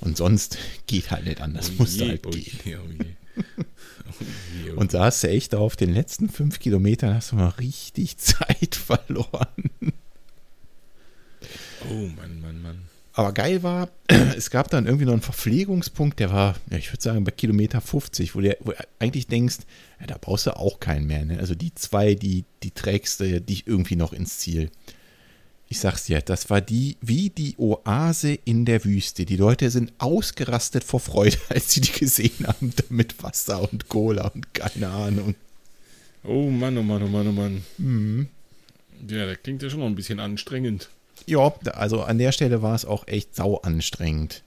[0.00, 1.70] Und sonst geht halt nicht anders.
[1.70, 2.60] Oh musst du halt oh gehen.
[2.64, 3.06] Je, oh je.
[4.76, 8.74] Und da hast du echt auf den letzten fünf Kilometern hast du mal richtig Zeit
[8.74, 9.70] verloren.
[11.88, 12.82] Oh Mann, Mann, Mann.
[13.12, 13.90] Aber geil war,
[14.36, 17.80] es gab dann irgendwie noch einen Verpflegungspunkt, der war, ja, ich würde sagen, bei Kilometer
[17.80, 18.56] 50, wo du
[18.98, 19.58] eigentlich denkst,
[20.00, 21.24] ja, da brauchst du auch keinen mehr.
[21.24, 21.38] Ne?
[21.38, 24.70] Also die zwei, die, die trägst du dich irgendwie noch ins Ziel.
[25.72, 29.24] Ich sag's dir, das war die, wie die Oase in der Wüste.
[29.24, 34.26] Die Leute sind ausgerastet vor Freude, als sie die gesehen haben, mit Wasser und Cola
[34.34, 35.36] und keine Ahnung.
[36.24, 37.62] Oh Mann, oh Mann, oh Mann, oh Mann.
[37.78, 38.26] Mhm.
[39.08, 40.88] Ja, das klingt ja schon noch ein bisschen anstrengend.
[41.26, 44.42] Ja, also an der Stelle war es auch echt sau anstrengend.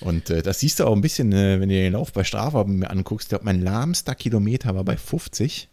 [0.00, 2.64] Und äh, das siehst du auch ein bisschen, äh, wenn du den Lauf bei Strava
[2.64, 3.26] mir anguckst.
[3.26, 5.68] Ich glaube, mein lahmster Kilometer war bei 50,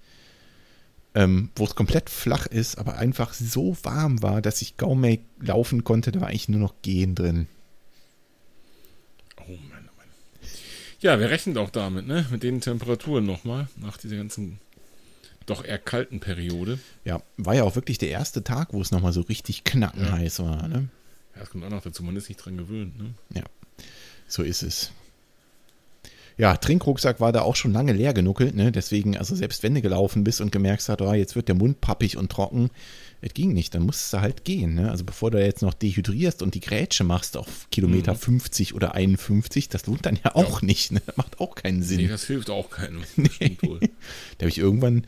[1.19, 5.17] ähm, wo es komplett flach ist, aber einfach so warm war, dass ich kaum mehr
[5.41, 6.13] laufen konnte.
[6.13, 7.47] Da war eigentlich nur noch Gehen drin.
[9.37, 10.07] Oh Mann, oh Mann.
[11.01, 12.25] Ja, wir rechnen auch damit, ne?
[12.31, 14.61] Mit den Temperaturen nochmal, nach dieser ganzen
[15.45, 16.79] doch eher kalten Periode.
[17.03, 20.45] Ja, war ja auch wirklich der erste Tag, wo es nochmal so richtig knackenheiß ja.
[20.45, 20.67] war.
[20.69, 20.87] Ne?
[21.33, 22.97] Ja, das kommt auch noch dazu, man ist nicht dran gewöhnt.
[22.97, 23.13] Ne?
[23.33, 23.43] Ja,
[24.29, 24.93] so ist es.
[26.39, 28.71] Ja, Trinkrucksack war da auch schon lange leer genuckelt, ne?
[28.71, 31.81] Deswegen, also selbst wenn du gelaufen bist und gemerkt hast, oh, jetzt wird der Mund
[31.81, 32.69] pappig und trocken,
[33.19, 34.89] es ging nicht, dann musst du halt gehen, ne?
[34.89, 38.19] Also bevor du jetzt noch dehydrierst und die Grätsche machst auf Kilometer mhm.
[38.19, 40.67] 50 oder 51, das lohnt dann ja auch ja.
[40.67, 41.01] nicht, ne?
[41.05, 41.97] Das macht auch keinen Sinn.
[41.97, 43.03] Nee, das hilft auch keinem.
[43.17, 43.57] Nee.
[43.61, 45.03] da habe ich irgendwann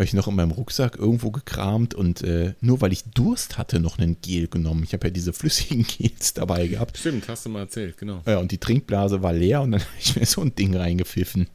[0.00, 3.80] habe ich noch in meinem Rucksack irgendwo gekramt und äh, nur weil ich Durst hatte,
[3.80, 4.82] noch einen Gel genommen.
[4.82, 6.96] Ich habe ja diese flüssigen Gels dabei gehabt.
[6.96, 8.22] Stimmt, hast du mal erzählt, genau.
[8.24, 11.48] Ja, und die Trinkblase war leer und dann habe ich mir so ein Ding reingepfiffen.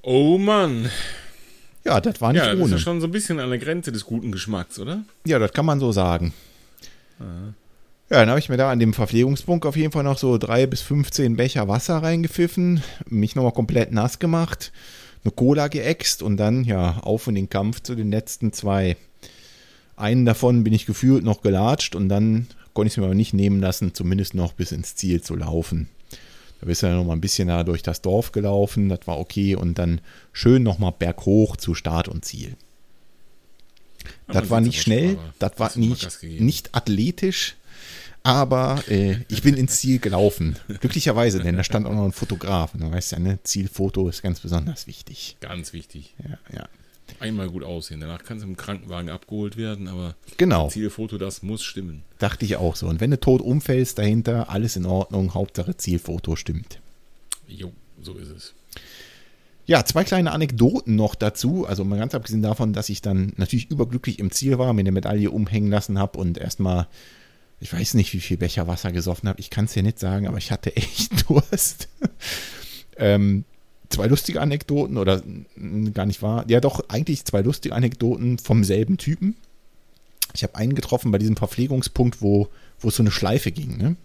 [0.00, 0.88] Oh Mann.
[1.84, 2.60] Ja, das war nicht ja, ohne.
[2.60, 5.04] Ja, das ist ja schon so ein bisschen an der Grenze des guten Geschmacks, oder?
[5.26, 6.32] Ja, das kann man so sagen.
[7.18, 7.52] Aha.
[8.08, 10.66] Ja, dann habe ich mir da an dem Verpflegungspunkt auf jeden Fall noch so drei
[10.66, 14.72] bis 15 Becher Wasser reingepfiffen, mich nochmal komplett nass gemacht
[15.24, 18.96] eine Cola geäxt und dann ja auf in den Kampf zu den letzten zwei.
[19.96, 23.34] Einen davon bin ich gefühlt noch gelatscht und dann konnte ich es mir aber nicht
[23.34, 25.88] nehmen lassen, zumindest noch bis ins Ziel zu laufen.
[26.60, 29.18] Da bist du ja noch mal ein bisschen da durch das Dorf gelaufen, das war
[29.18, 30.00] okay und dann
[30.32, 32.56] schön noch mal berghoch zu Start und Ziel.
[34.28, 37.56] das war nicht schnell, das war nicht, nicht athletisch,
[38.22, 40.56] aber äh, ich bin ins Ziel gelaufen.
[40.80, 42.74] Glücklicherweise, denn da stand auch noch ein Fotograf.
[42.74, 45.36] Und du weißt ja, ne, Zielfoto ist ganz besonders wichtig.
[45.40, 46.14] Ganz wichtig.
[46.22, 46.68] Ja, ja.
[47.20, 48.00] Einmal gut aussehen.
[48.00, 50.68] Danach kannst du im Krankenwagen abgeholt werden, aber genau.
[50.68, 52.04] Zielfoto, das muss stimmen.
[52.18, 52.86] Dachte ich auch so.
[52.86, 55.34] Und wenn du tot umfällst dahinter, alles in Ordnung.
[55.34, 56.80] Hauptsache Zielfoto stimmt.
[57.46, 58.54] Jo, so ist es.
[59.66, 61.66] Ja, zwei kleine Anekdoten noch dazu.
[61.66, 64.92] Also mal ganz abgesehen davon, dass ich dann natürlich überglücklich im Ziel war, mir eine
[64.92, 66.88] Medaille umhängen lassen habe und erstmal
[67.62, 69.38] ich weiß nicht, wie viel Becher Wasser gesoffen habe.
[69.38, 71.88] Ich kann es dir nicht sagen, aber ich hatte echt Durst.
[72.96, 73.44] ähm,
[73.88, 75.22] zwei lustige Anekdoten oder
[75.94, 76.44] gar nicht wahr.
[76.48, 79.36] Ja, doch, eigentlich zwei lustige Anekdoten vom selben Typen.
[80.34, 82.48] Ich habe einen getroffen bei diesem Verpflegungspunkt, wo,
[82.80, 83.76] wo es so eine Schleife ging.
[83.76, 83.96] Ne?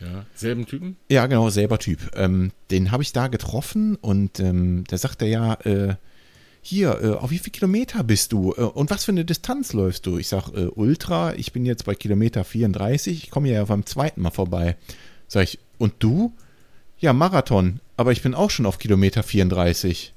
[0.00, 0.96] Ja, selben Typen?
[1.08, 2.10] Ja, genau, selber Typ.
[2.16, 5.94] Ähm, den habe ich da getroffen und ähm, der sagte ja, äh,
[6.62, 10.06] hier, äh, auf wie viele Kilometer bist du äh, und was für eine Distanz läufst
[10.06, 10.18] du?
[10.18, 14.20] Ich sag, äh, Ultra, ich bin jetzt bei Kilometer 34, ich komme ja beim zweiten
[14.20, 14.76] Mal vorbei.
[15.26, 16.32] Sag ich, und du?
[16.98, 20.12] Ja, Marathon, aber ich bin auch schon auf Kilometer 34.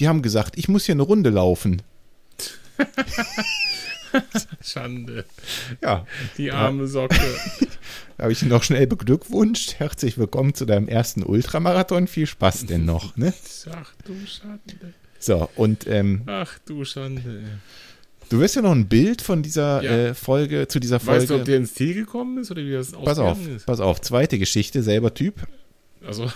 [0.00, 1.82] Die haben gesagt, ich muss hier eine Runde laufen.
[4.62, 5.24] Schande.
[5.82, 6.06] Ja.
[6.36, 7.16] Die arme Socke.
[8.16, 9.74] Da habe ich ihn noch schnell beglückwünscht.
[9.78, 12.06] Herzlich willkommen zu deinem ersten Ultramarathon.
[12.06, 13.32] Viel Spaß denn noch, ne?
[13.70, 14.94] Ach du Schande.
[15.18, 17.22] So, und ähm, Ach du Schande.
[18.28, 19.90] du wirst ja noch ein Bild von dieser Ja.
[19.90, 21.20] äh, Folge, zu dieser Folge.
[21.22, 23.66] Weißt du, ob der ins Ziel gekommen ist oder wie das pass auf, ausgegangen ist?
[23.66, 25.46] pass auf, zweite Geschichte, selber Typ.
[26.06, 26.30] Also,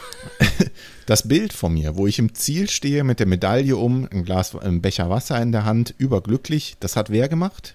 [1.06, 4.54] Das Bild von mir, wo ich im Ziel stehe mit der Medaille um, ein Glas,
[4.56, 7.74] ein Becher Wasser in der Hand, überglücklich, das hat wer gemacht?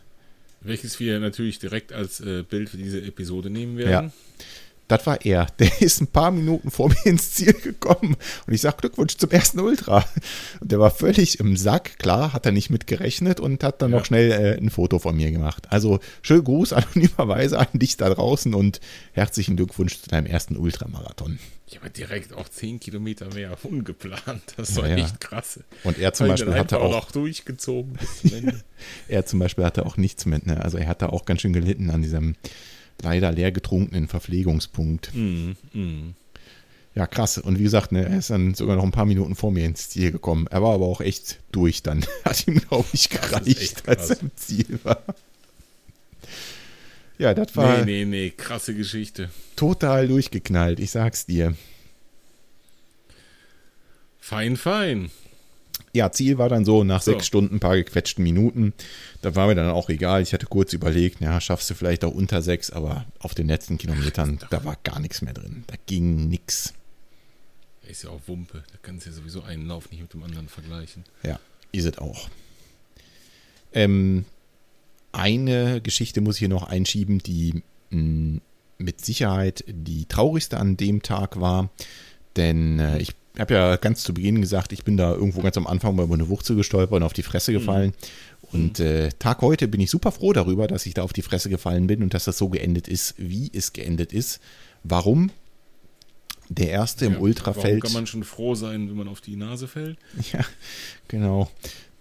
[0.68, 4.12] welches wir natürlich direkt als äh, Bild für diese Episode nehmen werden.
[4.88, 5.48] Das war er.
[5.60, 8.16] Der ist ein paar Minuten vor mir ins Ziel gekommen
[8.46, 10.06] und ich sag Glückwunsch zum ersten Ultra.
[10.60, 13.92] Und der war völlig im Sack, klar, hat er nicht mit gerechnet und hat dann
[13.92, 13.98] Ja.
[13.98, 15.68] noch schnell äh, ein Foto von mir gemacht.
[15.72, 18.80] Also schönen Gruß anonymerweise an dich da draußen und
[19.14, 21.40] herzlichen Glückwunsch zu deinem ersten Ultramarathon.
[21.68, 24.42] Ich habe direkt auch 10 Kilometer mehr ungeplant.
[24.56, 24.98] Das war ja.
[24.98, 25.60] echt krass.
[25.84, 28.62] Und er zum Beispiel hatte auch, noch durchgezogen bis zum Ende.
[29.08, 30.62] er zum Beispiel hatte auch nichts mit, ne?
[30.64, 32.36] Also er hatte auch ganz schön gelitten an diesem
[33.02, 35.12] leider leer getrunkenen Verpflegungspunkt.
[35.14, 36.14] mm, mm.
[36.96, 37.38] Ja, krass.
[37.38, 39.90] Und wie gesagt, ne, er ist dann sogar noch ein paar Minuten vor mir ins
[39.90, 40.48] Ziel gekommen.
[40.50, 42.06] Er war aber auch echt durch dann.
[42.24, 45.04] Hat ihm, glaube ich, gereicht, als er im Ziel war.
[47.18, 49.30] Ja, das war Nee, nee, nee, krasse Geschichte.
[49.58, 51.54] total durchgeknallt, ich sag's dir.
[54.20, 55.12] Fein, fein.
[55.96, 57.12] Ja, Ziel war dann so nach So.
[57.12, 58.74] sechs Stunden, ein paar gequetschten Minuten.
[59.22, 60.22] Da war mir dann auch egal.
[60.22, 63.78] Ich hatte kurz überlegt, ja, schaffst du vielleicht auch unter sechs, aber auf den letzten
[63.78, 65.64] Kilometern, da war gar nichts mehr drin.
[65.68, 66.74] Da ging nix.
[67.88, 68.64] Ist ja auch Wumpe.
[68.72, 71.04] Da kannst du ja sowieso einen Lauf nicht mit dem anderen vergleichen.
[71.24, 71.40] Ja,
[71.72, 72.30] ist es auch.
[73.74, 74.26] Ähm,
[75.12, 78.42] eine Geschichte muss ich hier noch einschieben, die mh,
[78.78, 81.70] mit Sicherheit die traurigste an dem Tag war.
[82.36, 85.68] Denn äh, ich habe ja ganz zu Beginn gesagt, ich bin da irgendwo ganz am
[85.68, 87.94] Anfang über eine Wurzel gestolpert und auf die Fresse gefallen.
[88.52, 91.50] Und äh, Tag heute bin ich super froh darüber, dass ich da auf die Fresse
[91.50, 94.40] gefallen bin und dass das so geendet ist, wie es geendet ist.
[94.84, 95.32] Warum?
[96.50, 97.66] Der erste im Ja, Ultrafeld.
[97.66, 99.98] Warum kann man schon froh sein, wenn man auf die Nase fällt?
[100.32, 100.46] Ja,
[101.08, 101.50] genau.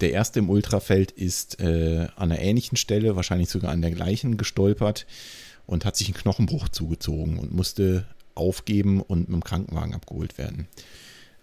[0.01, 4.37] Der erste im Ultrafeld ist äh, an einer ähnlichen Stelle, wahrscheinlich sogar an der gleichen,
[4.37, 5.07] gestolpert
[5.67, 10.69] und hat sich einen Knochenbruch zugezogen und musste aufgeben und mit dem Krankenwagen abgeholt werden.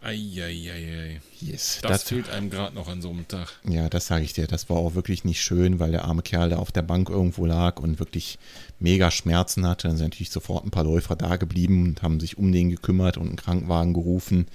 [0.02, 1.22] Eieiei.
[1.40, 3.48] Yes, Das, fehlt einem gerade noch an so einem Tag.
[3.64, 4.48] ja, das sage ich dir.
[4.48, 7.46] Das war auch wirklich nicht schön, weil der arme Kerl da auf der Bank irgendwo
[7.46, 8.40] lag und wirklich
[8.80, 9.88] mega Schmerzen hatte.
[9.88, 13.18] Dann sind natürlich sofort ein paar Läufer da geblieben und haben sich um den gekümmert
[13.18, 14.48] und einen Krankenwagen gerufen.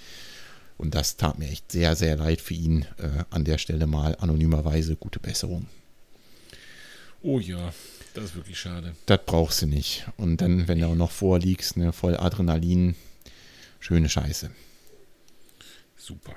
[0.78, 2.84] Und das tat mir echt sehr, sehr leid für ihn.
[2.98, 5.66] Äh, an der Stelle mal anonymerweise gute Besserung.
[7.22, 7.72] Oh ja,
[8.14, 8.94] das ist wirklich schade.
[9.06, 10.06] Das brauchst du nicht.
[10.16, 12.94] Und dann, wenn du auch noch vorliegst, ne, voll Adrenalin,
[13.80, 14.50] schöne Scheiße.
[16.06, 16.36] Super.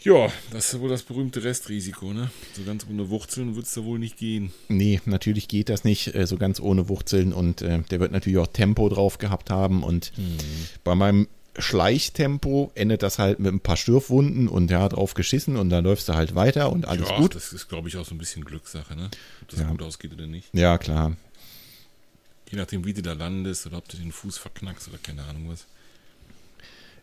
[0.00, 2.28] Ja, das ist wohl das berühmte Restrisiko, ne?
[2.54, 4.52] So ganz ohne Wurzeln wird es da wohl nicht gehen.
[4.68, 8.38] Nee, natürlich geht das nicht äh, so ganz ohne Wurzeln und äh, der wird natürlich
[8.38, 10.12] auch Tempo drauf gehabt haben und
[10.82, 15.70] bei meinem Schleichtempo endet das halt mit ein paar Stürfwunden und ja, drauf geschissen und
[15.70, 17.36] dann läufst du halt weiter und alles ja, gut.
[17.36, 19.08] das ist, glaube ich, auch so ein bisschen Glückssache, ne?
[19.42, 19.68] Ob das Ja.
[19.68, 20.48] gut ausgeht oder nicht.
[20.52, 21.16] Ja, klar.
[22.50, 25.48] Je nachdem, wie du da landest oder ob du den Fuß verknackst oder keine Ahnung
[25.48, 25.64] was.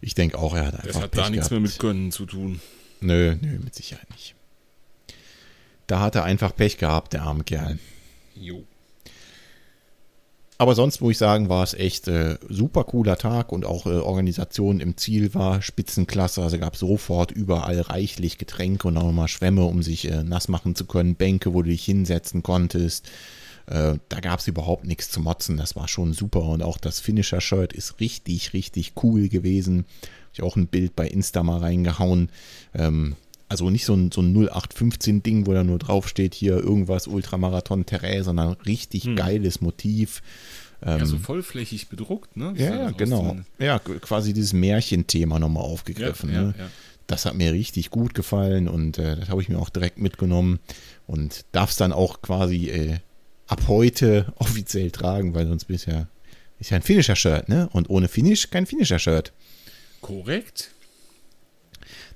[0.01, 1.73] Ich denke auch, er hat Das einfach hat da Pech nichts mehr gehabt.
[1.73, 2.59] mit Können zu tun.
[3.01, 4.35] Nö, nö, mit Sicherheit nicht.
[5.87, 7.77] Da hat er einfach Pech gehabt, der arme Kerl.
[8.35, 8.63] Jo.
[10.57, 13.95] Aber sonst muss ich sagen, war es echt äh, super cooler Tag und auch äh,
[13.97, 16.41] Organisation im Ziel war spitzenklasse.
[16.43, 20.75] Also gab sofort überall reichlich Getränke und auch nochmal Schwämme, um sich äh, nass machen
[20.75, 23.09] zu können, Bänke, wo du dich hinsetzen konntest.
[23.71, 25.55] Äh, da gab es überhaupt nichts zu motzen.
[25.55, 26.43] Das war schon super.
[26.43, 29.85] Und auch das Finisher-Shirt ist richtig, richtig cool gewesen.
[30.01, 32.29] Hab ich auch ein Bild bei Insta mal reingehauen.
[32.73, 33.15] Ähm,
[33.47, 38.23] also nicht so ein, so ein 0815-Ding, wo da nur draufsteht, hier irgendwas Ultramarathon Terrain,
[38.23, 40.21] sondern richtig geiles Motiv.
[40.83, 42.53] Ja, so vollflächig bedruckt, ne?
[42.55, 43.37] Wie Ja, das genau.
[43.59, 46.33] Ja, quasi dieses Märchenthema nochmal aufgegriffen.
[46.33, 46.55] ja, ne?
[46.57, 46.69] ja.
[47.07, 50.59] Das hat mir richtig gut gefallen und äh, das habe ich mir auch direkt mitgenommen
[51.07, 52.97] und darf es dann auch quasi äh,
[53.51, 56.07] ab heute offiziell tragen, weil sonst bist ja,
[56.59, 57.67] ist ja ein Finisher-Shirt, ne?
[57.73, 59.33] Und ohne Finish kein Finisher-Shirt.
[59.99, 60.71] Korrekt.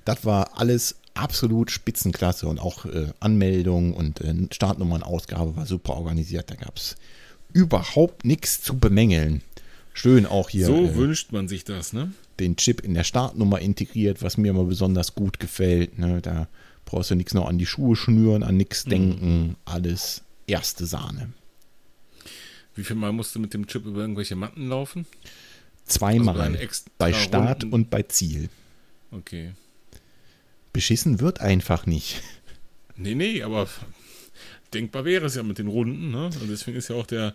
[0.05, 6.49] Das war alles absolut Spitzenklasse und auch äh, Anmeldung und äh, Startnummernausgabe war super organisiert.
[6.49, 6.95] Da gab es
[7.51, 9.41] überhaupt nichts zu bemängeln.
[9.93, 10.67] Schön auch hier.
[10.67, 12.13] So äh, wünscht man sich das, ne?
[12.39, 15.99] Den Chip in der Startnummer integriert, was mir immer besonders gut gefällt.
[15.99, 16.21] Ne?
[16.21, 16.47] Da
[16.85, 18.89] brauchst du nichts noch an die Schuhe schnüren, an nichts mhm.
[18.89, 19.55] denken.
[19.65, 21.33] Alles erste Sahne.
[22.75, 25.05] Wie viel Mal musst du mit dem Chip über irgendwelche Matten laufen?
[25.85, 26.57] Zweimal.
[26.57, 27.73] Also bei Start Runden?
[27.73, 28.49] und bei Ziel.
[29.11, 29.53] Okay.
[30.73, 32.21] Beschissen wird einfach nicht.
[32.97, 33.67] Nee, nee, aber
[34.73, 36.11] denkbar wäre es ja mit den Runden.
[36.11, 36.25] Ne?
[36.25, 37.33] Und deswegen ist ja auch der,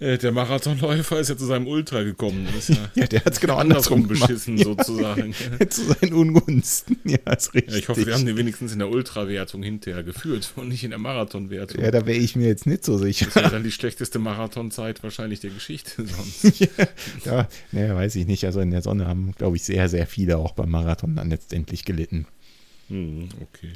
[0.00, 2.46] der Marathonläufer ist ja zu seinem Ultra gekommen.
[2.68, 4.86] Ja, ja, der hat es genau andersrum beschissen, gemacht.
[4.86, 5.34] sozusagen.
[5.58, 6.98] Ja, zu seinen Ungunsten.
[7.04, 7.72] Ja, ist richtig.
[7.72, 10.90] Ja, ich hoffe, wir haben den wenigstens in der Ultrawertung hinterher geführt und nicht in
[10.90, 11.82] der Marathonwertung.
[11.82, 13.26] Ja, da wäre ich mir jetzt nicht so sicher.
[13.26, 16.60] Das wäre dann die schlechteste Marathonzeit wahrscheinlich der Geschichte sonst.
[16.60, 16.68] ja,
[17.24, 18.44] ja, naja, weiß ich nicht.
[18.44, 21.84] Also in der Sonne haben, glaube ich, sehr, sehr viele auch beim Marathon dann letztendlich
[21.84, 22.26] gelitten.
[22.88, 23.72] Hm, okay.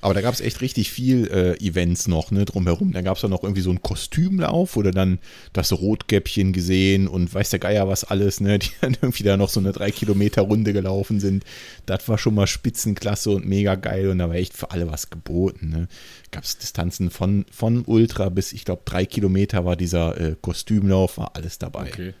[0.00, 2.92] Aber da gab es echt richtig viel äh, Events noch, ne, drumherum.
[2.92, 5.18] Da gab es dann noch irgendwie so einen Kostümlauf oder dann
[5.52, 9.48] das Rotkäppchen gesehen und weiß der Geier was alles, ne, die dann irgendwie da noch
[9.48, 11.44] so eine drei Kilometer Runde gelaufen sind.
[11.86, 15.10] Das war schon mal Spitzenklasse und mega geil und da war echt für alle was
[15.10, 15.88] geboten, ne.
[16.30, 21.18] Gab es Distanzen von, von Ultra bis, ich glaube, drei Kilometer war dieser äh, Kostümlauf,
[21.18, 21.88] war alles dabei.
[21.88, 22.14] Okay.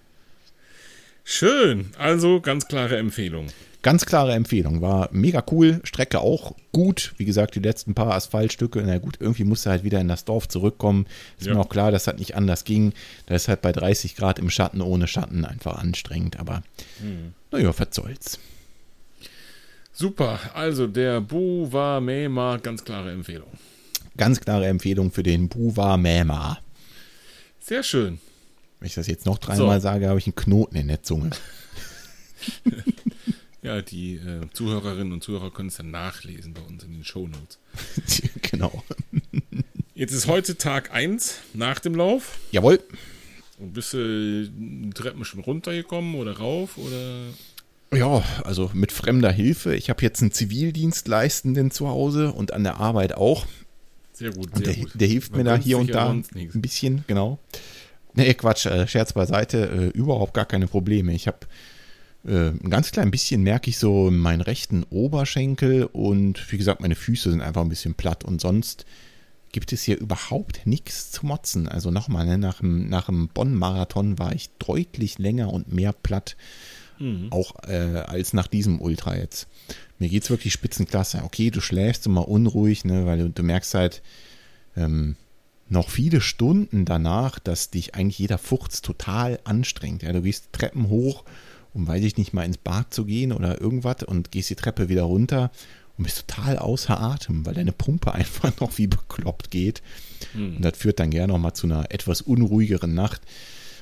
[1.24, 3.46] Schön, also ganz klare Empfehlung.
[3.84, 4.80] Ganz klare Empfehlung.
[4.80, 5.82] War mega cool.
[5.84, 7.12] Strecke auch gut.
[7.18, 8.82] Wie gesagt, die letzten paar Asphaltstücke.
[8.82, 11.04] Na gut, irgendwie musste halt wieder in das Dorf zurückkommen.
[11.38, 11.52] Ist ja.
[11.52, 12.94] mir auch klar, dass das nicht anders ging.
[13.26, 16.40] Da ist halt bei 30 Grad im Schatten ohne Schatten einfach anstrengend.
[16.40, 16.62] Aber
[17.00, 17.34] hm.
[17.52, 18.38] naja, was soll's.
[19.92, 20.40] Super.
[20.54, 23.50] Also der Buwa Mema, ganz klare Empfehlung.
[24.16, 26.58] Ganz klare Empfehlung für den Buwa Mema.
[27.60, 28.18] Sehr schön.
[28.80, 29.82] Wenn ich das jetzt noch dreimal so.
[29.82, 31.32] sage, habe ich einen Knoten in der Zunge.
[33.64, 37.58] Ja, die äh, Zuhörerinnen und Zuhörer können es dann nachlesen bei uns in den Shownotes.
[38.42, 38.84] genau.
[39.94, 42.38] Jetzt ist heute Tag 1 nach dem Lauf.
[42.52, 42.78] Jawohl.
[43.58, 47.20] Und bist du die Treppen schon runtergekommen oder rauf oder?
[47.94, 49.74] Ja, also mit fremder Hilfe.
[49.74, 53.46] Ich habe jetzt einen Zivildienstleistenden zu Hause und an der Arbeit auch.
[54.12, 54.90] Sehr gut, sehr der, gut.
[54.92, 56.24] Der hilft Man mir da hier und da ein
[56.60, 57.38] bisschen, genau.
[58.12, 61.14] Nee, Quatsch, äh, Scherz beiseite, äh, überhaupt gar keine Probleme.
[61.14, 61.38] Ich habe
[62.26, 66.94] äh, ein ganz klein bisschen merke ich so meinen rechten Oberschenkel und wie gesagt, meine
[66.94, 68.86] Füße sind einfach ein bisschen platt und sonst
[69.52, 71.68] gibt es hier überhaupt nichts zu motzen.
[71.68, 76.36] Also nochmal, ne, nach dem, nach dem Bonn-Marathon war ich deutlich länger und mehr platt,
[76.98, 77.28] mhm.
[77.30, 79.46] auch äh, als nach diesem Ultra jetzt.
[79.98, 81.22] Mir geht es wirklich spitzenklasse.
[81.22, 84.02] Okay, du schläfst immer unruhig, ne, weil du, du merkst halt
[84.76, 85.14] ähm,
[85.68, 90.02] noch viele Stunden danach, dass dich eigentlich jeder Furz total anstrengt.
[90.02, 91.24] Ja, du gehst Treppen hoch
[91.74, 94.88] um, weiß ich nicht, mal ins Bad zu gehen oder irgendwas und gehst die Treppe
[94.88, 95.50] wieder runter
[95.98, 99.82] und bist total außer Atem, weil deine Pumpe einfach noch wie bekloppt geht.
[100.32, 100.56] Mhm.
[100.56, 103.22] Und das führt dann gerne noch mal zu einer etwas unruhigeren Nacht.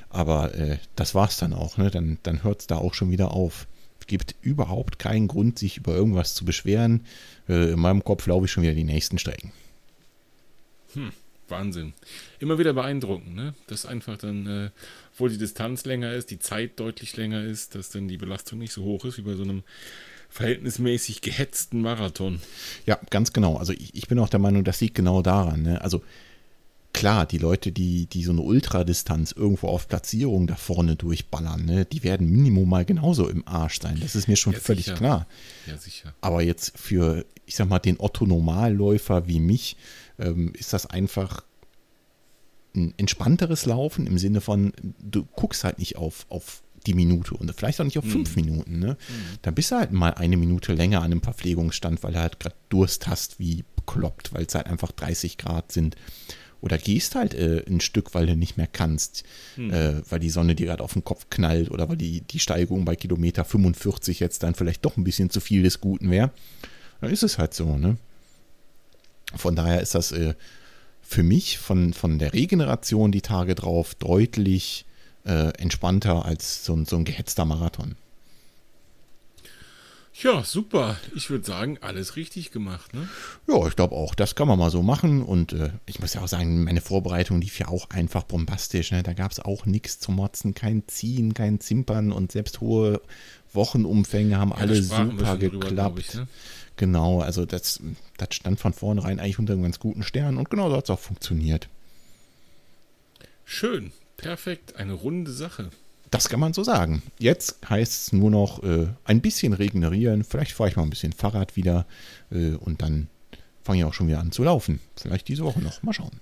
[0.09, 1.89] Aber äh, das war's dann auch, ne?
[1.89, 3.67] Dann, dann hört es da auch schon wieder auf.
[3.99, 7.05] Es gibt überhaupt keinen Grund, sich über irgendwas zu beschweren.
[7.47, 9.51] Äh, in meinem Kopf laufe ich schon wieder die nächsten Strecken.
[10.93, 11.11] Hm,
[11.53, 11.93] Wahnsinn.
[12.39, 13.53] Immer wieder beeindruckend, ne?
[13.67, 14.69] Das einfach dann äh,
[15.13, 18.73] obwohl die Distanz länger ist, die Zeit deutlich länger ist, dass dann die Belastung nicht
[18.73, 19.61] so hoch ist wie bei so einem
[20.29, 22.41] verhältnismäßig gehetzten Marathon.
[22.87, 23.57] Ja, ganz genau.
[23.57, 25.61] Also ich, ich bin auch der Meinung, das liegt genau daran.
[25.61, 25.81] Ne?
[25.81, 26.01] Also
[26.93, 31.85] klar, die Leute, die, die so eine Ultradistanz irgendwo auf Platzierung da vorne durchballern, ne,
[31.85, 33.99] die werden Minimum mal genauso im Arsch sein.
[33.99, 34.97] Das ist mir schon ja, völlig sicher.
[34.97, 35.27] klar.
[35.65, 36.13] Ja, sicher.
[36.21, 39.75] Aber jetzt für, ich sag mal, den Otto-Normalläufer wie mich,
[40.19, 41.43] ähm, ist das einfach
[42.75, 47.51] ein entspannteres Laufen im Sinne von, du guckst halt nicht auf, auf die Minute und
[47.55, 48.43] vielleicht auch nicht auf fünf mhm.
[48.43, 48.79] Minuten.
[48.79, 48.97] Ne?
[49.07, 49.37] Mhm.
[49.41, 52.55] Dann bist du halt mal eine Minute länger an einem Verpflegungsstand, weil du halt gerade
[52.69, 55.95] Durst hast, wie bekloppt, weil es halt einfach 30 Grad sind.
[56.63, 59.25] Oder gehst halt äh, ein Stück, weil du nicht mehr kannst,
[59.57, 59.73] mhm.
[59.73, 62.85] äh, weil die Sonne dir gerade auf den Kopf knallt oder weil die, die Steigung
[62.85, 66.31] bei Kilometer 45 jetzt dann vielleicht doch ein bisschen zu viel des Guten wäre.
[67.01, 67.97] Dann ist es halt so, ne?
[69.35, 70.35] Von daher ist das äh,
[71.01, 74.85] für mich von, von der Regeneration die Tage drauf deutlich
[75.25, 77.97] äh, entspannter als so, so ein gehetzter Marathon.
[80.21, 80.97] Ja, super.
[81.15, 82.93] Ich würde sagen, alles richtig gemacht.
[82.93, 83.07] Ne?
[83.47, 84.13] Ja, ich glaube auch.
[84.13, 85.23] Das kann man mal so machen.
[85.23, 88.91] Und äh, ich muss ja auch sagen, meine Vorbereitung lief ja auch einfach bombastisch.
[88.91, 89.01] Ne?
[89.01, 93.01] Da gab es auch nichts zu motzen, kein Ziehen, kein Zimpern und selbst hohe
[93.53, 95.97] Wochenumfänge haben ja, alle super geklappt.
[95.97, 96.27] Drüber, ich, ne?
[96.75, 97.81] Genau, also das,
[98.17, 100.89] das stand von vornherein eigentlich unter einem ganz guten Stern und genau so hat es
[100.89, 101.69] auch funktioniert.
[103.45, 105.69] Schön, perfekt, eine runde Sache.
[106.13, 107.01] Das kann man so sagen.
[107.17, 110.23] Jetzt heißt es nur noch äh, ein bisschen regenerieren.
[110.23, 111.87] Vielleicht fahre ich mal ein bisschen Fahrrad wieder
[112.31, 113.07] äh, und dann
[113.63, 114.79] fange ich auch schon wieder an zu laufen.
[114.95, 115.81] Vielleicht diese Woche noch.
[115.81, 116.19] Mal schauen.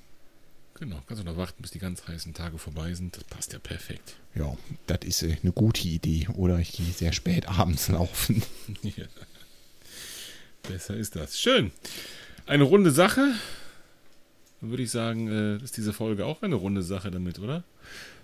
[0.75, 3.17] Genau, kannst du noch warten, bis die ganz heißen Tage vorbei sind.
[3.17, 4.15] Das passt ja perfekt.
[4.33, 4.55] Ja,
[4.87, 6.27] das ist äh, eine gute Idee.
[6.35, 8.41] Oder ich gehe sehr spät abends laufen.
[8.83, 9.05] Ja.
[10.63, 11.37] Besser ist das.
[11.37, 11.71] Schön.
[12.45, 13.33] Eine runde Sache.
[14.61, 17.63] Dann würde ich sagen, äh, ist diese Folge auch eine runde Sache damit, oder?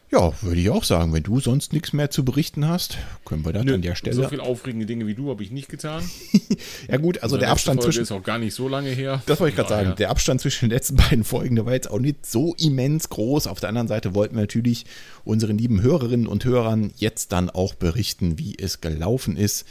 [0.10, 1.12] Ja, würde ich auch sagen.
[1.12, 4.16] Wenn du sonst nichts mehr zu berichten hast, können wir das Nö, an der Stelle.
[4.16, 6.02] So viel aufregende Dinge wie du habe ich nicht getan.
[6.88, 9.22] ja gut, also der Abstand Folge zwischen ist auch gar nicht so lange her.
[9.26, 9.96] Das wollte ich gerade sagen.
[9.98, 13.48] Der Abstand zwischen den letzten beiden Folgen, der war jetzt auch nicht so immens groß.
[13.48, 14.86] Auf der anderen Seite wollten wir natürlich
[15.26, 19.66] unseren lieben Hörerinnen und Hörern jetzt dann auch berichten, wie es gelaufen ist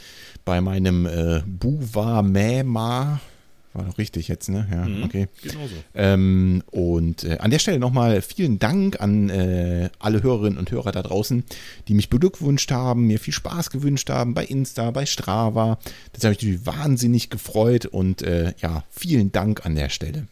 [0.45, 3.19] bei meinem äh, Buwa Mäma.
[3.77, 4.67] War doch richtig jetzt, ne?
[4.71, 5.03] Ja, Mhm.
[5.03, 5.27] okay.
[5.43, 5.75] Genauso.
[5.93, 10.91] Ähm, und äh, an der Stelle nochmal vielen Dank an äh, alle Hörerinnen und Hörer
[10.91, 11.43] da draußen,
[11.87, 15.77] die mich beglückwünscht haben, mir viel Spaß gewünscht haben bei Insta, bei Strava.
[16.13, 20.27] Das habe ich natürlich wahnsinnig gefreut und äh, ja, vielen Dank an der Stelle.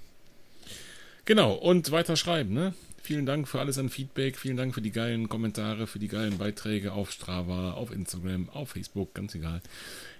[1.25, 2.73] Genau, und weiter schreiben, ne?
[3.01, 6.39] Vielen Dank für alles an Feedback, vielen Dank für die geilen Kommentare, für die geilen
[6.39, 9.61] Beiträge auf Strava, auf Instagram, auf Facebook, ganz egal.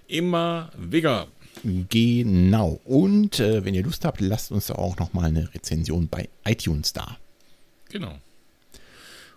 [0.06, 1.26] Immer Wigger.
[1.64, 2.80] Genau.
[2.84, 6.92] Und äh, wenn ihr Lust habt, lasst uns da auch nochmal eine Rezension bei iTunes
[6.92, 7.16] da.
[7.88, 8.18] Genau.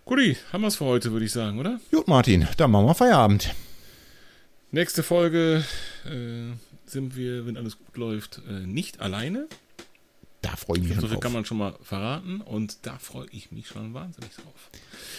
[0.06, 1.80] Guti, haben wir es für heute, würde ich sagen, oder?
[1.92, 3.54] Gut, Martin, dann machen wir Feierabend.
[4.72, 5.64] Nächste Folge
[6.06, 6.54] äh,
[6.86, 9.48] sind wir, wenn alles gut läuft, äh, nicht alleine.
[10.42, 11.20] Da freue ich mich schon drauf.
[11.20, 14.70] kann man schon mal verraten und da freue ich mich schon wahnsinnig drauf.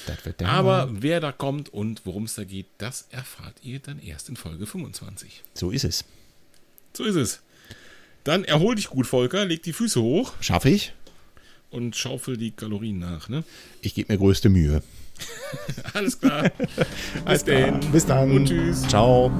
[0.07, 1.03] Das wird der Aber Hammer.
[1.03, 4.66] wer da kommt und worum es da geht, das erfahrt ihr dann erst in Folge
[4.66, 5.42] 25.
[5.55, 6.05] so ist es.
[6.93, 7.41] So ist es.
[8.24, 10.93] Dann erhol dich gut, Volker, leg die Füße hoch Schaffe ich?
[11.70, 13.45] und schaufel die Kalorien nach, ne?
[13.80, 14.82] Ich gebe mir größte Mühe.
[15.95, 16.51] Alles klar.
[16.59, 17.61] Bis Alles klar.
[17.61, 17.93] dann.
[17.93, 18.30] Bis dann.
[18.32, 18.82] Und tschüss.
[18.88, 19.30] Ciao.